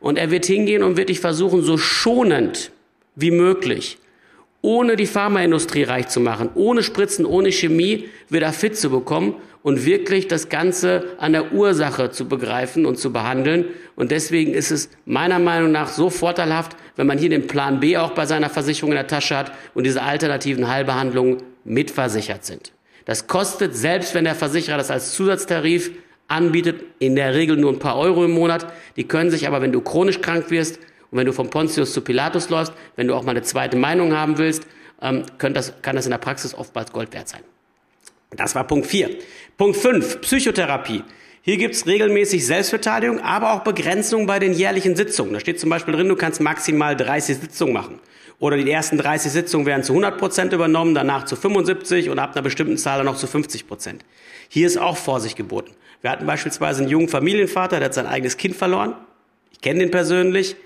Und 0.00 0.18
er 0.18 0.30
wird 0.30 0.46
hingehen 0.46 0.82
und 0.82 0.96
wird 0.96 1.08
dich 1.08 1.20
versuchen, 1.20 1.62
so 1.62 1.76
schonend 1.78 2.72
wie 3.14 3.30
möglich 3.30 3.98
ohne 4.62 4.96
die 4.96 5.06
Pharmaindustrie 5.06 5.84
reich 5.84 6.08
zu 6.08 6.20
machen, 6.20 6.50
ohne 6.54 6.82
Spritzen, 6.82 7.24
ohne 7.24 7.50
Chemie, 7.50 8.08
wieder 8.28 8.52
fit 8.52 8.76
zu 8.76 8.90
bekommen 8.90 9.36
und 9.62 9.84
wirklich 9.84 10.28
das 10.28 10.48
Ganze 10.48 11.04
an 11.18 11.32
der 11.32 11.52
Ursache 11.52 12.10
zu 12.10 12.28
begreifen 12.28 12.86
und 12.86 12.98
zu 12.98 13.12
behandeln. 13.12 13.66
Und 13.96 14.10
deswegen 14.10 14.52
ist 14.52 14.70
es 14.70 14.90
meiner 15.04 15.38
Meinung 15.38 15.72
nach 15.72 15.88
so 15.88 16.10
vorteilhaft, 16.10 16.76
wenn 16.96 17.06
man 17.06 17.18
hier 17.18 17.30
den 17.30 17.46
Plan 17.46 17.80
B 17.80 17.96
auch 17.96 18.12
bei 18.12 18.26
seiner 18.26 18.50
Versicherung 18.50 18.92
in 18.92 18.96
der 18.96 19.06
Tasche 19.06 19.36
hat 19.36 19.52
und 19.74 19.84
diese 19.84 20.02
alternativen 20.02 20.68
Heilbehandlungen 20.68 21.38
mitversichert 21.64 22.44
sind. 22.44 22.72
Das 23.06 23.26
kostet, 23.26 23.74
selbst 23.74 24.14
wenn 24.14 24.24
der 24.24 24.34
Versicherer 24.34 24.76
das 24.76 24.90
als 24.90 25.14
Zusatztarif 25.14 25.90
anbietet, 26.30 26.82
in 26.98 27.16
der 27.16 27.34
Regel 27.34 27.56
nur 27.56 27.72
ein 27.72 27.78
paar 27.78 27.98
Euro 27.98 28.24
im 28.24 28.30
Monat. 28.30 28.66
Die 28.96 29.04
können 29.04 29.30
sich 29.30 29.46
aber, 29.46 29.60
wenn 29.60 29.72
du 29.72 29.80
chronisch 29.80 30.20
krank 30.20 30.50
wirst, 30.50 30.78
und 31.10 31.18
wenn 31.18 31.26
du 31.26 31.32
von 31.32 31.50
Pontius 31.50 31.92
zu 31.92 32.02
Pilatus 32.02 32.50
läufst, 32.50 32.72
wenn 32.96 33.08
du 33.08 33.14
auch 33.14 33.24
mal 33.24 33.32
eine 33.32 33.42
zweite 33.42 33.76
Meinung 33.76 34.14
haben 34.14 34.38
willst, 34.38 34.66
ähm, 35.02 35.24
kann, 35.38 35.54
das, 35.54 35.72
kann 35.82 35.96
das 35.96 36.06
in 36.06 36.10
der 36.10 36.18
Praxis 36.18 36.54
oftmals 36.54 36.92
Gold 36.92 37.12
wert 37.12 37.28
sein. 37.28 37.42
Das 38.30 38.54
war 38.54 38.64
Punkt 38.64 38.86
4. 38.86 39.10
Punkt 39.56 39.76
5, 39.76 40.20
Psychotherapie. 40.20 41.02
Hier 41.42 41.56
gibt's 41.56 41.86
regelmäßig 41.86 42.46
Selbstverteidigung, 42.46 43.20
aber 43.20 43.54
auch 43.54 43.60
Begrenzungen 43.60 44.26
bei 44.26 44.38
den 44.38 44.52
jährlichen 44.52 44.94
Sitzungen. 44.94 45.32
Da 45.32 45.40
steht 45.40 45.58
zum 45.58 45.70
Beispiel 45.70 45.94
drin, 45.94 46.08
du 46.08 46.16
kannst 46.16 46.40
maximal 46.40 46.96
30 46.96 47.38
Sitzungen 47.38 47.74
machen. 47.74 47.98
Oder 48.38 48.56
die 48.56 48.70
ersten 48.70 48.96
30 48.96 49.32
Sitzungen 49.32 49.66
werden 49.66 49.82
zu 49.82 49.92
100 49.92 50.18
Prozent 50.18 50.52
übernommen, 50.52 50.94
danach 50.94 51.24
zu 51.24 51.36
75 51.36 52.08
und 52.08 52.18
ab 52.18 52.32
einer 52.32 52.42
bestimmten 52.42 52.76
Zahl 52.76 52.98
dann 52.98 53.06
noch 53.06 53.16
zu 53.16 53.26
50 53.26 53.66
Prozent. 53.66 54.04
Hier 54.48 54.66
ist 54.66 54.78
auch 54.78 54.96
Vorsicht 54.96 55.36
geboten. 55.36 55.72
Wir 56.02 56.10
hatten 56.10 56.26
beispielsweise 56.26 56.80
einen 56.80 56.90
jungen 56.90 57.08
Familienvater, 57.08 57.78
der 57.78 57.86
hat 57.86 57.94
sein 57.94 58.06
eigenes 58.06 58.36
Kind 58.36 58.56
verloren. 58.56 58.94
Ich 59.52 59.60
kenne 59.60 59.80
den 59.80 59.90
persönlich. 59.90 60.56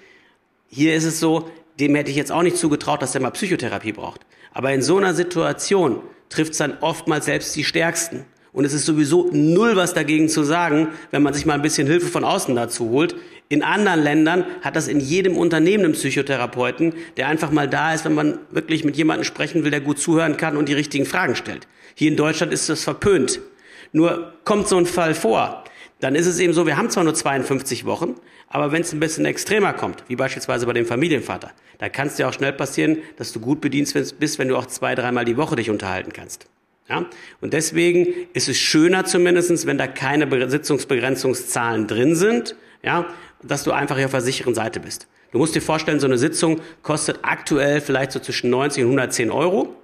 Hier 0.69 0.95
ist 0.95 1.05
es 1.05 1.21
so, 1.21 1.50
dem 1.81 1.95
hätte 1.95 2.11
ich 2.11 2.17
jetzt 2.17 2.31
auch 2.31 2.43
nicht 2.43 2.57
zugetraut, 2.57 3.03
dass 3.03 3.14
er 3.14 3.21
mal 3.21 3.31
Psychotherapie 3.31 3.93
braucht. 3.93 4.21
Aber 4.53 4.73
in 4.73 4.83
so 4.83 4.97
einer 4.97 5.14
Situation 5.14 6.00
trifft 6.29 6.53
es 6.53 6.59
dann 6.59 6.79
oftmals 6.81 7.25
selbst 7.25 7.55
die 7.57 7.64
Stärksten. 7.64 8.25
Und 8.53 8.64
es 8.64 8.73
ist 8.73 8.87
sowieso 8.87 9.29
null 9.33 9.75
was 9.75 9.95
dagegen 9.95 10.29
zu 10.29 10.45
sagen, 10.45 10.88
wenn 11.11 11.25
man 11.25 11.35
sich 11.35 11.45
mal 11.45 11.55
ein 11.55 11.62
bisschen 11.62 11.88
Hilfe 11.88 12.07
von 12.07 12.23
außen 12.23 12.55
dazu 12.55 12.91
holt. 12.91 13.17
In 13.49 13.64
anderen 13.64 14.00
Ländern 14.00 14.45
hat 14.62 14.76
das 14.76 14.87
in 14.87 15.00
jedem 15.00 15.37
Unternehmen 15.37 15.85
einen 15.85 15.95
Psychotherapeuten, 15.95 16.95
der 17.17 17.26
einfach 17.26 17.50
mal 17.50 17.69
da 17.69 17.93
ist, 17.93 18.05
wenn 18.05 18.14
man 18.14 18.38
wirklich 18.53 18.85
mit 18.85 18.97
jemandem 18.97 19.25
sprechen 19.25 19.64
will, 19.64 19.73
der 19.73 19.81
gut 19.81 19.99
zuhören 19.99 20.37
kann 20.37 20.57
und 20.57 20.69
die 20.69 20.75
richtigen 20.75 21.05
Fragen 21.05 21.35
stellt. 21.35 21.67
Hier 21.97 22.09
in 22.09 22.17
Deutschland 22.17 22.53
ist 22.53 22.69
das 22.69 22.85
verpönt. 22.85 23.41
Nur 23.94 24.32
kommt 24.44 24.66
so 24.66 24.76
ein 24.76 24.86
Fall 24.86 25.14
vor, 25.14 25.62
dann 26.00 26.16
ist 26.16 26.26
es 26.26 26.40
eben 26.40 26.52
so, 26.52 26.66
wir 26.66 26.76
haben 26.76 26.90
zwar 26.90 27.04
nur 27.04 27.14
52 27.14 27.84
Wochen, 27.84 28.16
aber 28.48 28.72
wenn 28.72 28.82
es 28.82 28.92
ein 28.92 28.98
bisschen 28.98 29.24
extremer 29.24 29.72
kommt, 29.72 30.02
wie 30.08 30.16
beispielsweise 30.16 30.66
bei 30.66 30.72
dem 30.72 30.84
Familienvater, 30.84 31.52
da 31.78 31.88
kann 31.88 32.08
es 32.08 32.16
dir 32.16 32.28
auch 32.28 32.32
schnell 32.32 32.52
passieren, 32.52 32.98
dass 33.18 33.32
du 33.32 33.38
gut 33.38 33.60
bedient 33.60 33.94
bist, 33.94 34.38
wenn 34.40 34.48
du 34.48 34.56
auch 34.56 34.66
zwei, 34.66 34.96
dreimal 34.96 35.24
die 35.24 35.36
Woche 35.36 35.54
dich 35.54 35.70
unterhalten 35.70 36.12
kannst. 36.12 36.46
Ja? 36.88 37.06
Und 37.40 37.52
deswegen 37.52 38.08
ist 38.32 38.48
es 38.48 38.58
schöner 38.58 39.04
zumindestens, 39.04 39.64
wenn 39.64 39.78
da 39.78 39.86
keine 39.86 40.50
Sitzungsbegrenzungszahlen 40.50 41.86
drin 41.86 42.16
sind, 42.16 42.56
ja, 42.82 43.06
dass 43.44 43.62
du 43.62 43.70
einfach 43.70 43.96
hier 43.96 44.06
auf 44.06 44.10
der 44.10 44.22
sicheren 44.22 44.56
Seite 44.56 44.80
bist. 44.80 45.06
Du 45.30 45.38
musst 45.38 45.54
dir 45.54 45.62
vorstellen, 45.62 46.00
so 46.00 46.06
eine 46.08 46.18
Sitzung 46.18 46.60
kostet 46.82 47.20
aktuell 47.22 47.80
vielleicht 47.80 48.10
so 48.10 48.18
zwischen 48.18 48.50
90 48.50 48.82
und 48.82 48.90
110 48.90 49.30
Euro. 49.30 49.76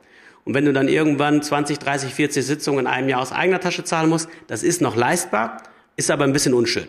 Und 0.44 0.54
wenn 0.54 0.64
du 0.64 0.72
dann 0.72 0.88
irgendwann 0.88 1.42
20, 1.42 1.78
30, 1.78 2.14
40 2.14 2.44
Sitzungen 2.44 2.80
in 2.80 2.86
einem 2.86 3.08
Jahr 3.08 3.20
aus 3.20 3.32
eigener 3.32 3.60
Tasche 3.60 3.84
zahlen 3.84 4.08
musst, 4.08 4.28
das 4.46 4.62
ist 4.62 4.80
noch 4.80 4.96
leistbar, 4.96 5.62
ist 5.96 6.10
aber 6.10 6.24
ein 6.24 6.32
bisschen 6.32 6.54
unschön. 6.54 6.88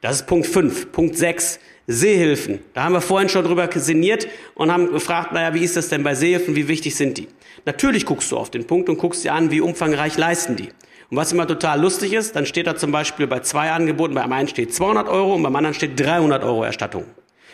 Das 0.00 0.16
ist 0.16 0.26
Punkt 0.26 0.46
5. 0.46 0.92
Punkt 0.92 1.16
6. 1.16 1.58
Sehhilfen. 1.88 2.58
Da 2.74 2.82
haben 2.82 2.94
wir 2.94 3.00
vorhin 3.00 3.28
schon 3.28 3.44
drüber 3.44 3.68
sinniert 3.72 4.26
und 4.56 4.72
haben 4.72 4.90
gefragt, 4.90 5.32
naja, 5.32 5.54
wie 5.54 5.62
ist 5.62 5.76
das 5.76 5.88
denn 5.88 6.02
bei 6.02 6.16
Sehhilfen, 6.16 6.56
wie 6.56 6.66
wichtig 6.66 6.96
sind 6.96 7.16
die? 7.16 7.28
Natürlich 7.64 8.04
guckst 8.04 8.30
du 8.32 8.36
auf 8.36 8.50
den 8.50 8.66
Punkt 8.66 8.88
und 8.88 8.98
guckst 8.98 9.24
dir 9.24 9.32
an, 9.32 9.52
wie 9.52 9.60
umfangreich 9.60 10.16
leisten 10.16 10.56
die. 10.56 10.70
Und 11.10 11.16
was 11.16 11.32
immer 11.32 11.46
total 11.46 11.80
lustig 11.80 12.12
ist, 12.12 12.34
dann 12.34 12.44
steht 12.46 12.66
da 12.66 12.74
zum 12.74 12.90
Beispiel 12.90 13.28
bei 13.28 13.40
zwei 13.40 13.70
Angeboten, 13.70 14.14
beim 14.14 14.32
einen 14.32 14.48
steht 14.48 14.74
200 14.74 15.08
Euro 15.08 15.34
und 15.34 15.42
beim 15.44 15.54
anderen 15.54 15.74
steht 15.74 15.98
300 15.98 16.42
Euro 16.42 16.64
Erstattung. 16.64 17.04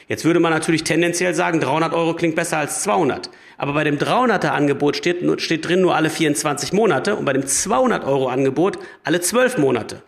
Jetzt 0.09 0.25
würde 0.25 0.40
man 0.40 0.52
natürlich 0.52 0.85
tendenziell 0.85 1.35
sagen, 1.35 1.61
300 1.61 1.92
Euro 1.92 2.14
klingt 2.14 2.35
besser 2.35 2.59
als 2.59 2.82
200. 2.82 3.30
Aber 3.56 3.73
bei 3.73 3.85
dem 3.85 3.99
300er 3.99 4.49
Angebot 4.49 4.97
steht, 4.97 5.40
steht 5.40 5.66
drin 5.66 5.80
nur 5.80 5.94
alle 5.94 6.11
24 6.11 6.73
Monate 6.73 7.16
und 7.16 7.25
bei 7.25 7.32
dem 7.32 7.47
200 7.47 8.04
Euro 8.04 8.28
Angebot 8.28 8.78
alle 9.04 9.21
12 9.21 9.59
Monate. 9.59 10.02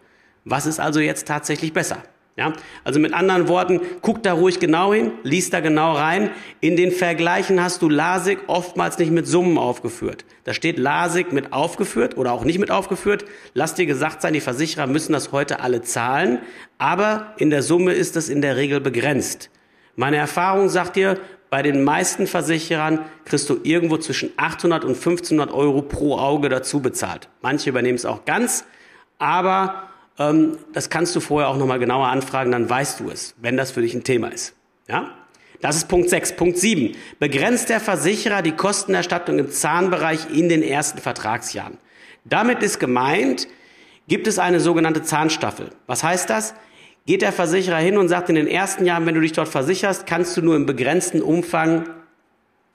Was 0.44 0.66
ist 0.66 0.80
also 0.80 1.00
jetzt 1.00 1.26
tatsächlich 1.26 1.72
besser? 1.72 2.02
Ja, 2.36 2.52
also 2.82 2.98
mit 2.98 3.14
anderen 3.14 3.46
Worten, 3.46 3.80
guck 4.00 4.24
da 4.24 4.32
ruhig 4.32 4.58
genau 4.58 4.92
hin, 4.92 5.12
lies 5.22 5.50
da 5.50 5.60
genau 5.60 5.92
rein. 5.92 6.30
In 6.60 6.74
den 6.74 6.90
Vergleichen 6.90 7.62
hast 7.62 7.80
du 7.80 7.88
LASIK 7.88 8.40
oftmals 8.48 8.98
nicht 8.98 9.12
mit 9.12 9.28
Summen 9.28 9.56
aufgeführt. 9.56 10.24
Da 10.42 10.52
steht 10.52 10.76
LASIK 10.76 11.32
mit 11.32 11.52
aufgeführt 11.52 12.16
oder 12.16 12.32
auch 12.32 12.42
nicht 12.42 12.58
mit 12.58 12.72
aufgeführt. 12.72 13.24
Lass 13.54 13.76
dir 13.76 13.86
gesagt 13.86 14.20
sein, 14.20 14.32
die 14.32 14.40
Versicherer 14.40 14.88
müssen 14.88 15.12
das 15.12 15.30
heute 15.30 15.60
alle 15.60 15.82
zahlen, 15.82 16.40
aber 16.76 17.34
in 17.36 17.50
der 17.50 17.62
Summe 17.62 17.92
ist 17.92 18.16
das 18.16 18.28
in 18.28 18.42
der 18.42 18.56
Regel 18.56 18.80
begrenzt. 18.80 19.48
Meine 19.96 20.16
Erfahrung 20.16 20.68
sagt 20.68 20.96
dir, 20.96 21.18
bei 21.50 21.62
den 21.62 21.84
meisten 21.84 22.26
Versicherern 22.26 23.04
kriegst 23.24 23.48
du 23.48 23.60
irgendwo 23.62 23.96
zwischen 23.96 24.32
800 24.36 24.84
und 24.84 24.96
1500 24.96 25.52
Euro 25.52 25.82
pro 25.82 26.18
Auge 26.18 26.48
dazu 26.48 26.80
bezahlt. 26.80 27.28
Manche 27.42 27.70
übernehmen 27.70 27.96
es 27.96 28.04
auch 28.04 28.24
ganz, 28.24 28.64
aber 29.18 29.88
ähm, 30.18 30.58
das 30.72 30.90
kannst 30.90 31.14
du 31.14 31.20
vorher 31.20 31.48
auch 31.48 31.56
nochmal 31.56 31.78
genauer 31.78 32.08
anfragen, 32.08 32.50
dann 32.50 32.68
weißt 32.68 33.00
du 33.00 33.10
es, 33.10 33.34
wenn 33.40 33.56
das 33.56 33.70
für 33.70 33.82
dich 33.82 33.94
ein 33.94 34.04
Thema 34.04 34.28
ist. 34.28 34.54
Ja? 34.88 35.10
Das 35.60 35.76
ist 35.76 35.88
Punkt 35.88 36.10
6. 36.10 36.36
Punkt 36.36 36.58
7. 36.58 36.94
Begrenzt 37.18 37.68
der 37.68 37.80
Versicherer 37.80 38.42
die 38.42 38.52
Kostenerstattung 38.52 39.38
im 39.38 39.50
Zahnbereich 39.50 40.30
in 40.30 40.48
den 40.48 40.62
ersten 40.62 40.98
Vertragsjahren. 40.98 41.78
Damit 42.24 42.62
ist 42.62 42.80
gemeint, 42.80 43.48
gibt 44.08 44.26
es 44.26 44.38
eine 44.38 44.60
sogenannte 44.60 45.02
Zahnstaffel. 45.02 45.70
Was 45.86 46.02
heißt 46.02 46.28
das? 46.28 46.54
Geht 47.06 47.23
der 47.23 47.32
Versicherer 47.32 47.76
hin 47.76 47.99
und 47.99 48.08
sagt, 48.08 48.30
in 48.30 48.34
den 48.34 48.46
ersten 48.46 48.87
Jahren, 48.87 49.04
wenn 49.04 49.14
du 49.14 49.20
dich 49.20 49.32
dort 49.32 49.49
versicherst, 49.49 50.06
kannst 50.06 50.37
du 50.37 50.42
nur 50.42 50.56
im 50.56 50.64
begrenzten 50.64 51.20
Umfang 51.20 51.87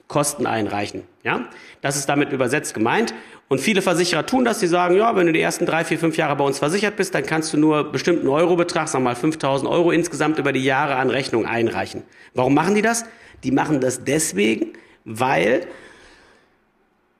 Kosten 0.06 0.44
einreichen. 0.46 1.04
Ja, 1.22 1.48
das 1.82 1.96
ist 1.96 2.08
damit 2.08 2.32
übersetzt 2.32 2.74
gemeint. 2.74 3.14
Und 3.48 3.60
viele 3.60 3.80
Versicherer 3.80 4.26
tun 4.26 4.44
das. 4.44 4.60
Sie 4.60 4.66
sagen, 4.66 4.96
ja, 4.96 5.14
wenn 5.16 5.26
du 5.26 5.32
die 5.32 5.40
ersten 5.40 5.66
drei, 5.66 5.84
vier, 5.84 5.98
fünf 5.98 6.16
Jahre 6.16 6.36
bei 6.36 6.44
uns 6.44 6.58
versichert 6.58 6.96
bist, 6.96 7.14
dann 7.14 7.24
kannst 7.24 7.52
du 7.52 7.56
nur 7.56 7.90
bestimmten 7.90 8.28
Eurobetrag, 8.28 8.88
sagen 8.88 9.04
wir 9.04 9.10
mal 9.10 9.16
5000 9.16 9.70
Euro 9.70 9.92
insgesamt 9.92 10.38
über 10.38 10.52
die 10.52 10.64
Jahre 10.64 10.96
an 10.96 11.10
Rechnung 11.10 11.46
einreichen. 11.46 12.02
Warum 12.34 12.54
machen 12.54 12.74
die 12.74 12.82
das? 12.82 13.04
Die 13.44 13.52
machen 13.52 13.80
das 13.80 14.04
deswegen, 14.04 14.72
weil 15.04 15.66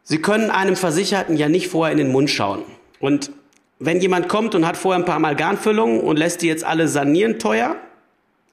sie 0.02 0.20
können 0.20 0.50
einem 0.50 0.76
Versicherten 0.76 1.36
ja 1.36 1.48
nicht 1.48 1.68
vorher 1.68 1.92
in 1.92 1.98
den 1.98 2.12
Mund 2.12 2.28
schauen. 2.28 2.62
Und 2.98 3.30
wenn 3.80 4.00
jemand 4.00 4.28
kommt 4.28 4.54
und 4.54 4.66
hat 4.66 4.76
vorher 4.76 5.00
ein 5.00 5.06
paar 5.06 5.16
Amalgamfüllungen 5.16 6.00
und 6.00 6.18
lässt 6.18 6.42
die 6.42 6.46
jetzt 6.46 6.64
alle 6.64 6.86
sanieren 6.86 7.38
teuer, 7.38 7.76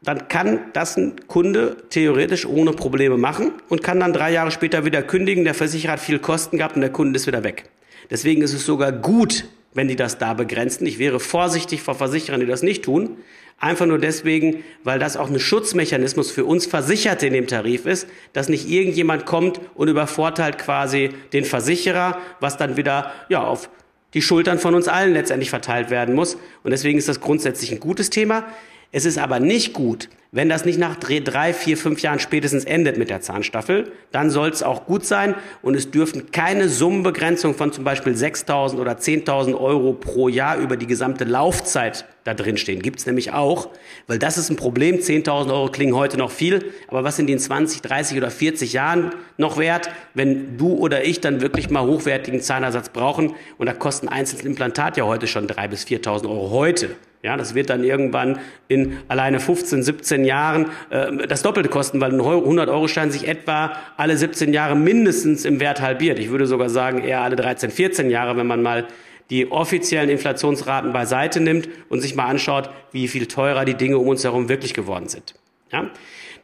dann 0.02 0.30
kann 0.30 0.60
das 0.74 0.96
ein 0.96 1.16
Kunde 1.28 1.76
theoretisch 1.90 2.46
ohne 2.46 2.72
Probleme 2.72 3.18
machen 3.18 3.52
und 3.68 3.84
kann 3.84 4.00
dann 4.00 4.14
drei 4.14 4.32
Jahre 4.32 4.52
später 4.52 4.86
wieder 4.86 5.02
kündigen. 5.02 5.44
Der 5.44 5.54
Versicherer 5.54 5.94
hat 5.94 6.00
viel 6.00 6.20
Kosten 6.20 6.58
gehabt 6.58 6.76
und 6.76 6.82
der 6.82 6.92
Kunde 6.92 7.18
ist 7.18 7.28
wieder 7.28 7.44
weg. 7.44 7.70
Deswegen 8.10 8.42
ist 8.42 8.54
es 8.54 8.66
sogar 8.66 8.94
gut, 8.94 9.46
wenn 9.74 9.90
die 9.90 9.98
das 9.98 10.18
da 10.18 10.34
begrenzen. 10.34 10.88
Ich 10.88 10.98
wäre 10.98 11.20
vorsichtig 11.20 11.82
vor 11.82 11.96
Versicherern, 11.96 12.40
die 12.40 12.46
das 12.46 12.64
nicht 12.64 12.86
tun. 12.86 13.18
Einfach 13.60 13.86
nur 13.86 13.98
deswegen, 13.98 14.64
weil 14.84 15.00
das 15.00 15.18
auch 15.18 15.30
ein 15.30 15.40
Schutzmechanismus 15.40 16.32
für 16.32 16.46
uns 16.46 16.68
Versicherte 16.68 17.28
in 17.28 17.34
dem 17.34 17.48
Tarif 17.48 17.86
ist, 17.86 18.08
dass 18.32 18.50
nicht 18.50 18.70
irgendjemand 18.70 19.26
kommt 19.26 19.60
und 19.76 19.90
übervorteilt 19.90 20.58
quasi 20.58 21.10
den 21.34 21.44
Versicherer, 21.44 22.18
was 22.40 22.56
dann 22.56 22.78
wieder 22.78 23.12
ja, 23.30 23.44
auf 23.44 23.70
die 24.14 24.22
Schultern 24.22 24.60
von 24.60 24.76
uns 24.76 24.88
allen 24.88 25.14
letztendlich 25.14 25.50
verteilt 25.50 25.90
werden 25.90 26.16
muss. 26.16 26.36
Und 26.64 26.72
deswegen 26.72 26.98
ist 26.98 27.08
das 27.08 27.20
grundsätzlich 27.20 27.72
ein 27.72 27.80
gutes 27.80 28.10
Thema. 28.10 28.46
Es 28.92 29.06
ist 29.06 29.18
aber 29.18 29.40
nicht 29.40 29.74
gut, 29.74 30.10
wenn 30.32 30.50
das 30.50 30.66
nicht 30.66 30.78
nach 30.78 30.96
drei, 30.96 31.54
vier, 31.54 31.78
fünf 31.78 32.02
Jahren 32.02 32.20
spätestens 32.20 32.66
endet 32.66 32.98
mit 32.98 33.10
der 33.10 33.22
Zahnstaffel. 33.22 33.92
Dann 34.12 34.30
soll 34.30 34.50
es 34.50 34.62
auch 34.62 34.86
gut 34.86 35.06
sein 35.06 35.36
und 35.62 35.76
es 35.76 35.92
dürfen 35.92 36.32
keine 36.32 36.70
Summenbegrenzung 36.70 37.56
von 37.56 37.72
zum 37.72 37.84
Beispiel 37.84 38.14
6.000 38.14 38.78
oder 38.78 38.94
10.000 38.94 39.60
Euro 39.60 39.94
pro 39.94 40.28
Jahr 40.30 40.58
über 40.58 40.78
die 40.78 40.88
gesamte 40.88 41.24
Laufzeit 41.24 42.06
da 42.24 42.34
drin 42.34 42.58
stehen. 42.58 42.82
Gibt 42.82 43.00
es 43.00 43.06
nämlich 43.06 43.32
auch, 43.32 43.70
weil 44.08 44.20
das 44.20 44.38
ist 44.38 44.50
ein 44.50 44.58
Problem. 44.58 44.98
10.000 44.98 45.52
Euro 45.52 45.70
klingen 45.72 45.96
heute 45.96 46.18
noch 46.18 46.32
viel, 46.32 46.74
aber 46.88 47.04
was 47.04 47.16
sind 47.16 47.28
die 47.28 47.34
in 47.34 47.40
20, 47.40 47.82
30 47.82 48.18
oder 48.18 48.30
40 48.30 48.74
Jahren 48.74 49.12
noch 49.38 49.58
wert, 49.58 49.90
wenn 50.14 50.58
du 50.58 50.74
oder 50.74 51.06
ich 51.06 51.22
dann 51.22 51.42
wirklich 51.42 51.70
mal 51.70 51.86
hochwertigen 51.86 52.42
Zahnersatz 52.42 52.90
brauchen? 52.90 53.34
Und 53.58 53.68
da 53.68 53.74
kosten 53.74 54.10
einzelne 54.10 54.44
Implantat 54.44 54.98
ja 54.98 55.06
heute 55.06 55.28
schon 55.28 55.48
3.000 55.48 55.68
bis 55.70 55.86
4.000 55.86 56.30
Euro 56.30 56.52
heute. 56.52 56.96
Ja, 57.28 57.36
das 57.36 57.56
wird 57.56 57.70
dann 57.70 57.84
irgendwann 57.84 58.40
in 58.70 59.00
alleine 59.10 59.42
15, 59.42 59.84
17 59.84 60.24
Jahren 60.24 60.68
äh, 60.90 61.28
das 61.28 61.42
Doppelte 61.42 61.68
kosten, 61.68 62.00
weil 62.00 62.14
ein 62.14 62.22
100-Euro-Schein 62.22 63.12
sich 63.12 63.28
etwa 63.28 63.74
alle 63.98 64.16
17 64.16 64.54
Jahre 64.54 64.78
mindestens 64.78 65.44
im 65.44 65.60
Wert 65.60 65.82
halbiert. 65.82 66.20
Ich 66.20 66.30
würde 66.30 66.48
sogar 66.48 66.70
sagen, 66.70 67.00
eher 67.04 67.20
alle 67.20 67.36
13, 67.36 67.70
14 67.70 68.10
Jahre, 68.10 68.38
wenn 68.38 68.48
man 68.48 68.62
mal 68.62 68.88
die 69.30 69.52
offiziellen 69.52 70.10
Inflationsraten 70.10 70.94
beiseite 70.94 71.42
nimmt 71.42 71.68
und 71.90 72.00
sich 72.00 72.16
mal 72.16 72.28
anschaut, 72.28 72.70
wie 72.94 73.10
viel 73.10 73.26
teurer 73.26 73.66
die 73.66 73.74
Dinge 73.74 73.98
um 73.98 74.08
uns 74.08 74.24
herum 74.24 74.48
wirklich 74.48 74.74
geworden 74.74 75.10
sind. 75.10 75.36
Ja? 75.74 75.90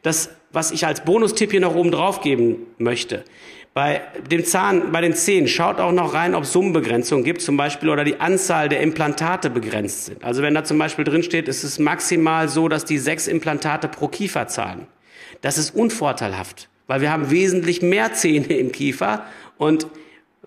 Das, 0.02 0.36
was 0.52 0.70
ich 0.70 0.84
als 0.84 1.02
Bonustipp 1.02 1.50
hier 1.52 1.60
noch 1.60 1.74
oben 1.74 1.92
drauf 1.92 2.20
geben 2.20 2.56
möchte, 2.76 3.24
bei 3.74 4.02
dem 4.30 4.44
Zahn, 4.44 4.92
bei 4.92 5.00
den 5.00 5.14
Zähnen, 5.14 5.48
schaut 5.48 5.80
auch 5.80 5.90
noch 5.90 6.14
rein, 6.14 6.36
ob 6.36 6.46
Summenbegrenzungen 6.46 7.24
gibt, 7.24 7.42
zum 7.42 7.56
Beispiel, 7.56 7.90
oder 7.90 8.04
die 8.04 8.20
Anzahl 8.20 8.68
der 8.68 8.80
Implantate 8.80 9.50
begrenzt 9.50 10.06
sind. 10.06 10.22
Also 10.22 10.42
wenn 10.42 10.54
da 10.54 10.62
zum 10.62 10.78
Beispiel 10.78 11.04
drin 11.04 11.24
steht, 11.24 11.48
es 11.48 11.64
ist 11.64 11.80
maximal 11.80 12.48
so, 12.48 12.68
dass 12.68 12.84
die 12.84 12.98
sechs 12.98 13.26
Implantate 13.26 13.88
pro 13.88 14.06
Kiefer 14.06 14.46
zahlen. 14.46 14.86
Das 15.40 15.58
ist 15.58 15.74
unvorteilhaft, 15.74 16.68
weil 16.86 17.00
wir 17.00 17.10
haben 17.10 17.32
wesentlich 17.32 17.82
mehr 17.82 18.12
Zähne 18.12 18.56
im 18.56 18.70
Kiefer 18.70 19.24
und 19.58 19.88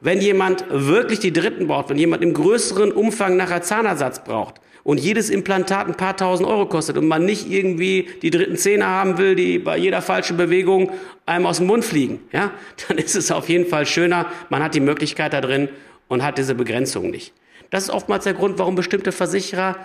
wenn 0.02 0.22
jemand 0.22 0.66
wirklich 0.70 1.20
die 1.20 1.34
dritten 1.34 1.68
braucht, 1.68 1.90
wenn 1.90 1.98
jemand 1.98 2.24
im 2.24 2.34
größeren 2.34 2.92
Umfang 2.92 3.38
nachher 3.38 3.62
Zahnersatz 3.62 4.24
braucht 4.24 4.56
und 4.84 5.00
jedes 5.00 5.30
Implantat 5.30 5.88
ein 5.88 5.96
paar 5.96 6.16
tausend 6.16 6.48
Euro 6.48 6.66
kostet 6.68 6.98
und 6.98 7.08
man 7.08 7.26
nicht 7.26 7.50
irgendwie 7.50 8.08
die 8.22 8.30
dritten 8.30 8.58
Zähne 8.58 8.86
haben 8.86 9.18
will, 9.18 9.36
die 9.36 9.60
bei 9.60 9.78
jeder 9.78 10.02
falschen 10.02 10.38
Bewegung 10.38 10.92
einem 11.26 11.46
aus 11.46 11.58
dem 11.58 11.68
Mund 11.68 11.84
fliegen, 11.84 12.20
ja, 12.32 12.52
dann 12.88 12.98
ist 12.98 13.16
es 13.16 13.32
auf 13.32 13.50
jeden 13.50 13.66
Fall 13.66 13.86
schöner, 13.86 14.28
man 14.50 14.64
hat 14.64 14.76
die 14.76 14.80
Möglichkeit 14.80 15.34
da 15.34 15.42
drin 15.42 15.70
und 16.08 16.24
hat 16.24 16.38
diese 16.38 16.56
Begrenzung 16.56 17.10
nicht. 17.10 17.34
Das 17.70 17.84
ist 17.84 17.90
oftmals 17.90 18.24
der 18.24 18.34
Grund, 18.34 18.60
warum 18.60 18.76
bestimmte 18.76 19.12
Versicherer 19.12 19.76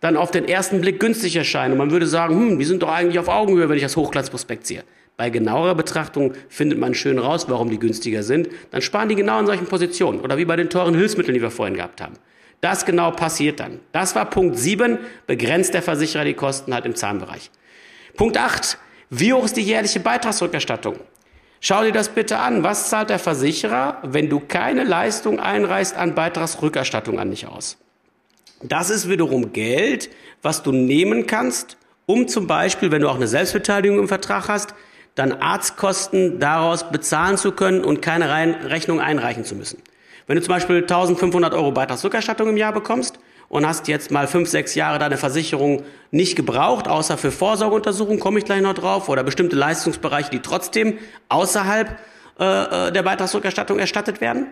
dann 0.00 0.16
auf 0.16 0.30
den 0.30 0.46
ersten 0.48 0.80
Blick 0.80 1.00
günstig 1.00 1.36
erscheinen. 1.36 1.72
Und 1.72 1.78
man 1.78 1.90
würde 1.90 2.06
sagen, 2.06 2.34
hm, 2.34 2.58
die 2.58 2.64
sind 2.64 2.82
doch 2.82 2.90
eigentlich 2.90 3.18
auf 3.18 3.28
Augenhöhe, 3.28 3.68
wenn 3.68 3.76
ich 3.76 3.82
das 3.82 3.96
Hochglanzprospekt 3.96 4.66
ziehe. 4.66 4.84
Bei 5.22 5.30
genauerer 5.30 5.76
Betrachtung 5.76 6.34
findet 6.48 6.80
man 6.80 6.94
schön 6.94 7.16
raus, 7.16 7.46
warum 7.48 7.70
die 7.70 7.78
günstiger 7.78 8.24
sind. 8.24 8.48
Dann 8.72 8.82
sparen 8.82 9.08
die 9.08 9.14
genau 9.14 9.38
in 9.38 9.46
solchen 9.46 9.66
Positionen. 9.66 10.18
Oder 10.18 10.36
wie 10.36 10.44
bei 10.44 10.56
den 10.56 10.68
teuren 10.68 10.96
Hilfsmitteln, 10.96 11.34
die 11.34 11.40
wir 11.40 11.52
vorhin 11.52 11.76
gehabt 11.76 12.00
haben. 12.00 12.14
Das 12.60 12.84
genau 12.84 13.12
passiert 13.12 13.60
dann. 13.60 13.78
Das 13.92 14.16
war 14.16 14.28
Punkt 14.28 14.58
7. 14.58 14.98
Begrenzt 15.28 15.74
der 15.74 15.82
Versicherer 15.82 16.24
die 16.24 16.34
Kosten 16.34 16.74
halt 16.74 16.86
im 16.86 16.96
Zahnbereich. 16.96 17.52
Punkt 18.16 18.36
8. 18.36 18.78
Wie 19.10 19.32
hoch 19.32 19.44
ist 19.44 19.56
die 19.56 19.62
jährliche 19.62 20.00
Beitragsrückerstattung? 20.00 20.96
Schau 21.60 21.84
dir 21.84 21.92
das 21.92 22.08
bitte 22.08 22.38
an. 22.38 22.64
Was 22.64 22.90
zahlt 22.90 23.08
der 23.08 23.20
Versicherer, 23.20 23.98
wenn 24.02 24.28
du 24.28 24.40
keine 24.40 24.82
Leistung 24.82 25.38
einreichst 25.38 25.96
an 25.96 26.16
Beitragsrückerstattung 26.16 27.20
an 27.20 27.30
dich 27.30 27.46
aus? 27.46 27.76
Das 28.60 28.90
ist 28.90 29.08
wiederum 29.08 29.52
Geld, 29.52 30.10
was 30.42 30.64
du 30.64 30.72
nehmen 30.72 31.28
kannst, 31.28 31.76
um 32.06 32.26
zum 32.26 32.48
Beispiel, 32.48 32.90
wenn 32.90 33.02
du 33.02 33.08
auch 33.08 33.14
eine 33.14 33.28
Selbstbeteiligung 33.28 34.00
im 34.00 34.08
Vertrag 34.08 34.48
hast, 34.48 34.74
dann 35.14 35.32
Arztkosten 35.32 36.38
daraus 36.40 36.90
bezahlen 36.90 37.36
zu 37.36 37.52
können 37.52 37.84
und 37.84 38.00
keine 38.00 38.28
Rechnung 38.70 39.00
einreichen 39.00 39.44
zu 39.44 39.54
müssen. 39.54 39.82
Wenn 40.26 40.36
du 40.36 40.42
zum 40.42 40.54
Beispiel 40.54 40.76
1500 40.76 41.52
Euro 41.54 41.72
Beitragsrückerstattung 41.72 42.48
im 42.48 42.56
Jahr 42.56 42.72
bekommst 42.72 43.18
und 43.48 43.66
hast 43.66 43.88
jetzt 43.88 44.10
mal 44.10 44.26
fünf, 44.26 44.48
sechs 44.48 44.74
Jahre 44.74 44.98
deine 44.98 45.18
Versicherung 45.18 45.82
nicht 46.10 46.36
gebraucht, 46.36 46.88
außer 46.88 47.18
für 47.18 47.30
Vorsorgeuntersuchungen, 47.30 48.20
komme 48.20 48.38
ich 48.38 48.44
gleich 48.44 48.62
noch 48.62 48.74
drauf, 48.74 49.08
oder 49.08 49.24
bestimmte 49.24 49.56
Leistungsbereiche, 49.56 50.30
die 50.30 50.40
trotzdem 50.40 50.98
außerhalb 51.28 51.98
äh, 52.40 52.44
äh 52.88 52.92
der 52.92 53.02
Beitragsrückerstattung 53.02 53.78
erstattet 53.78 54.20
werden, 54.20 54.46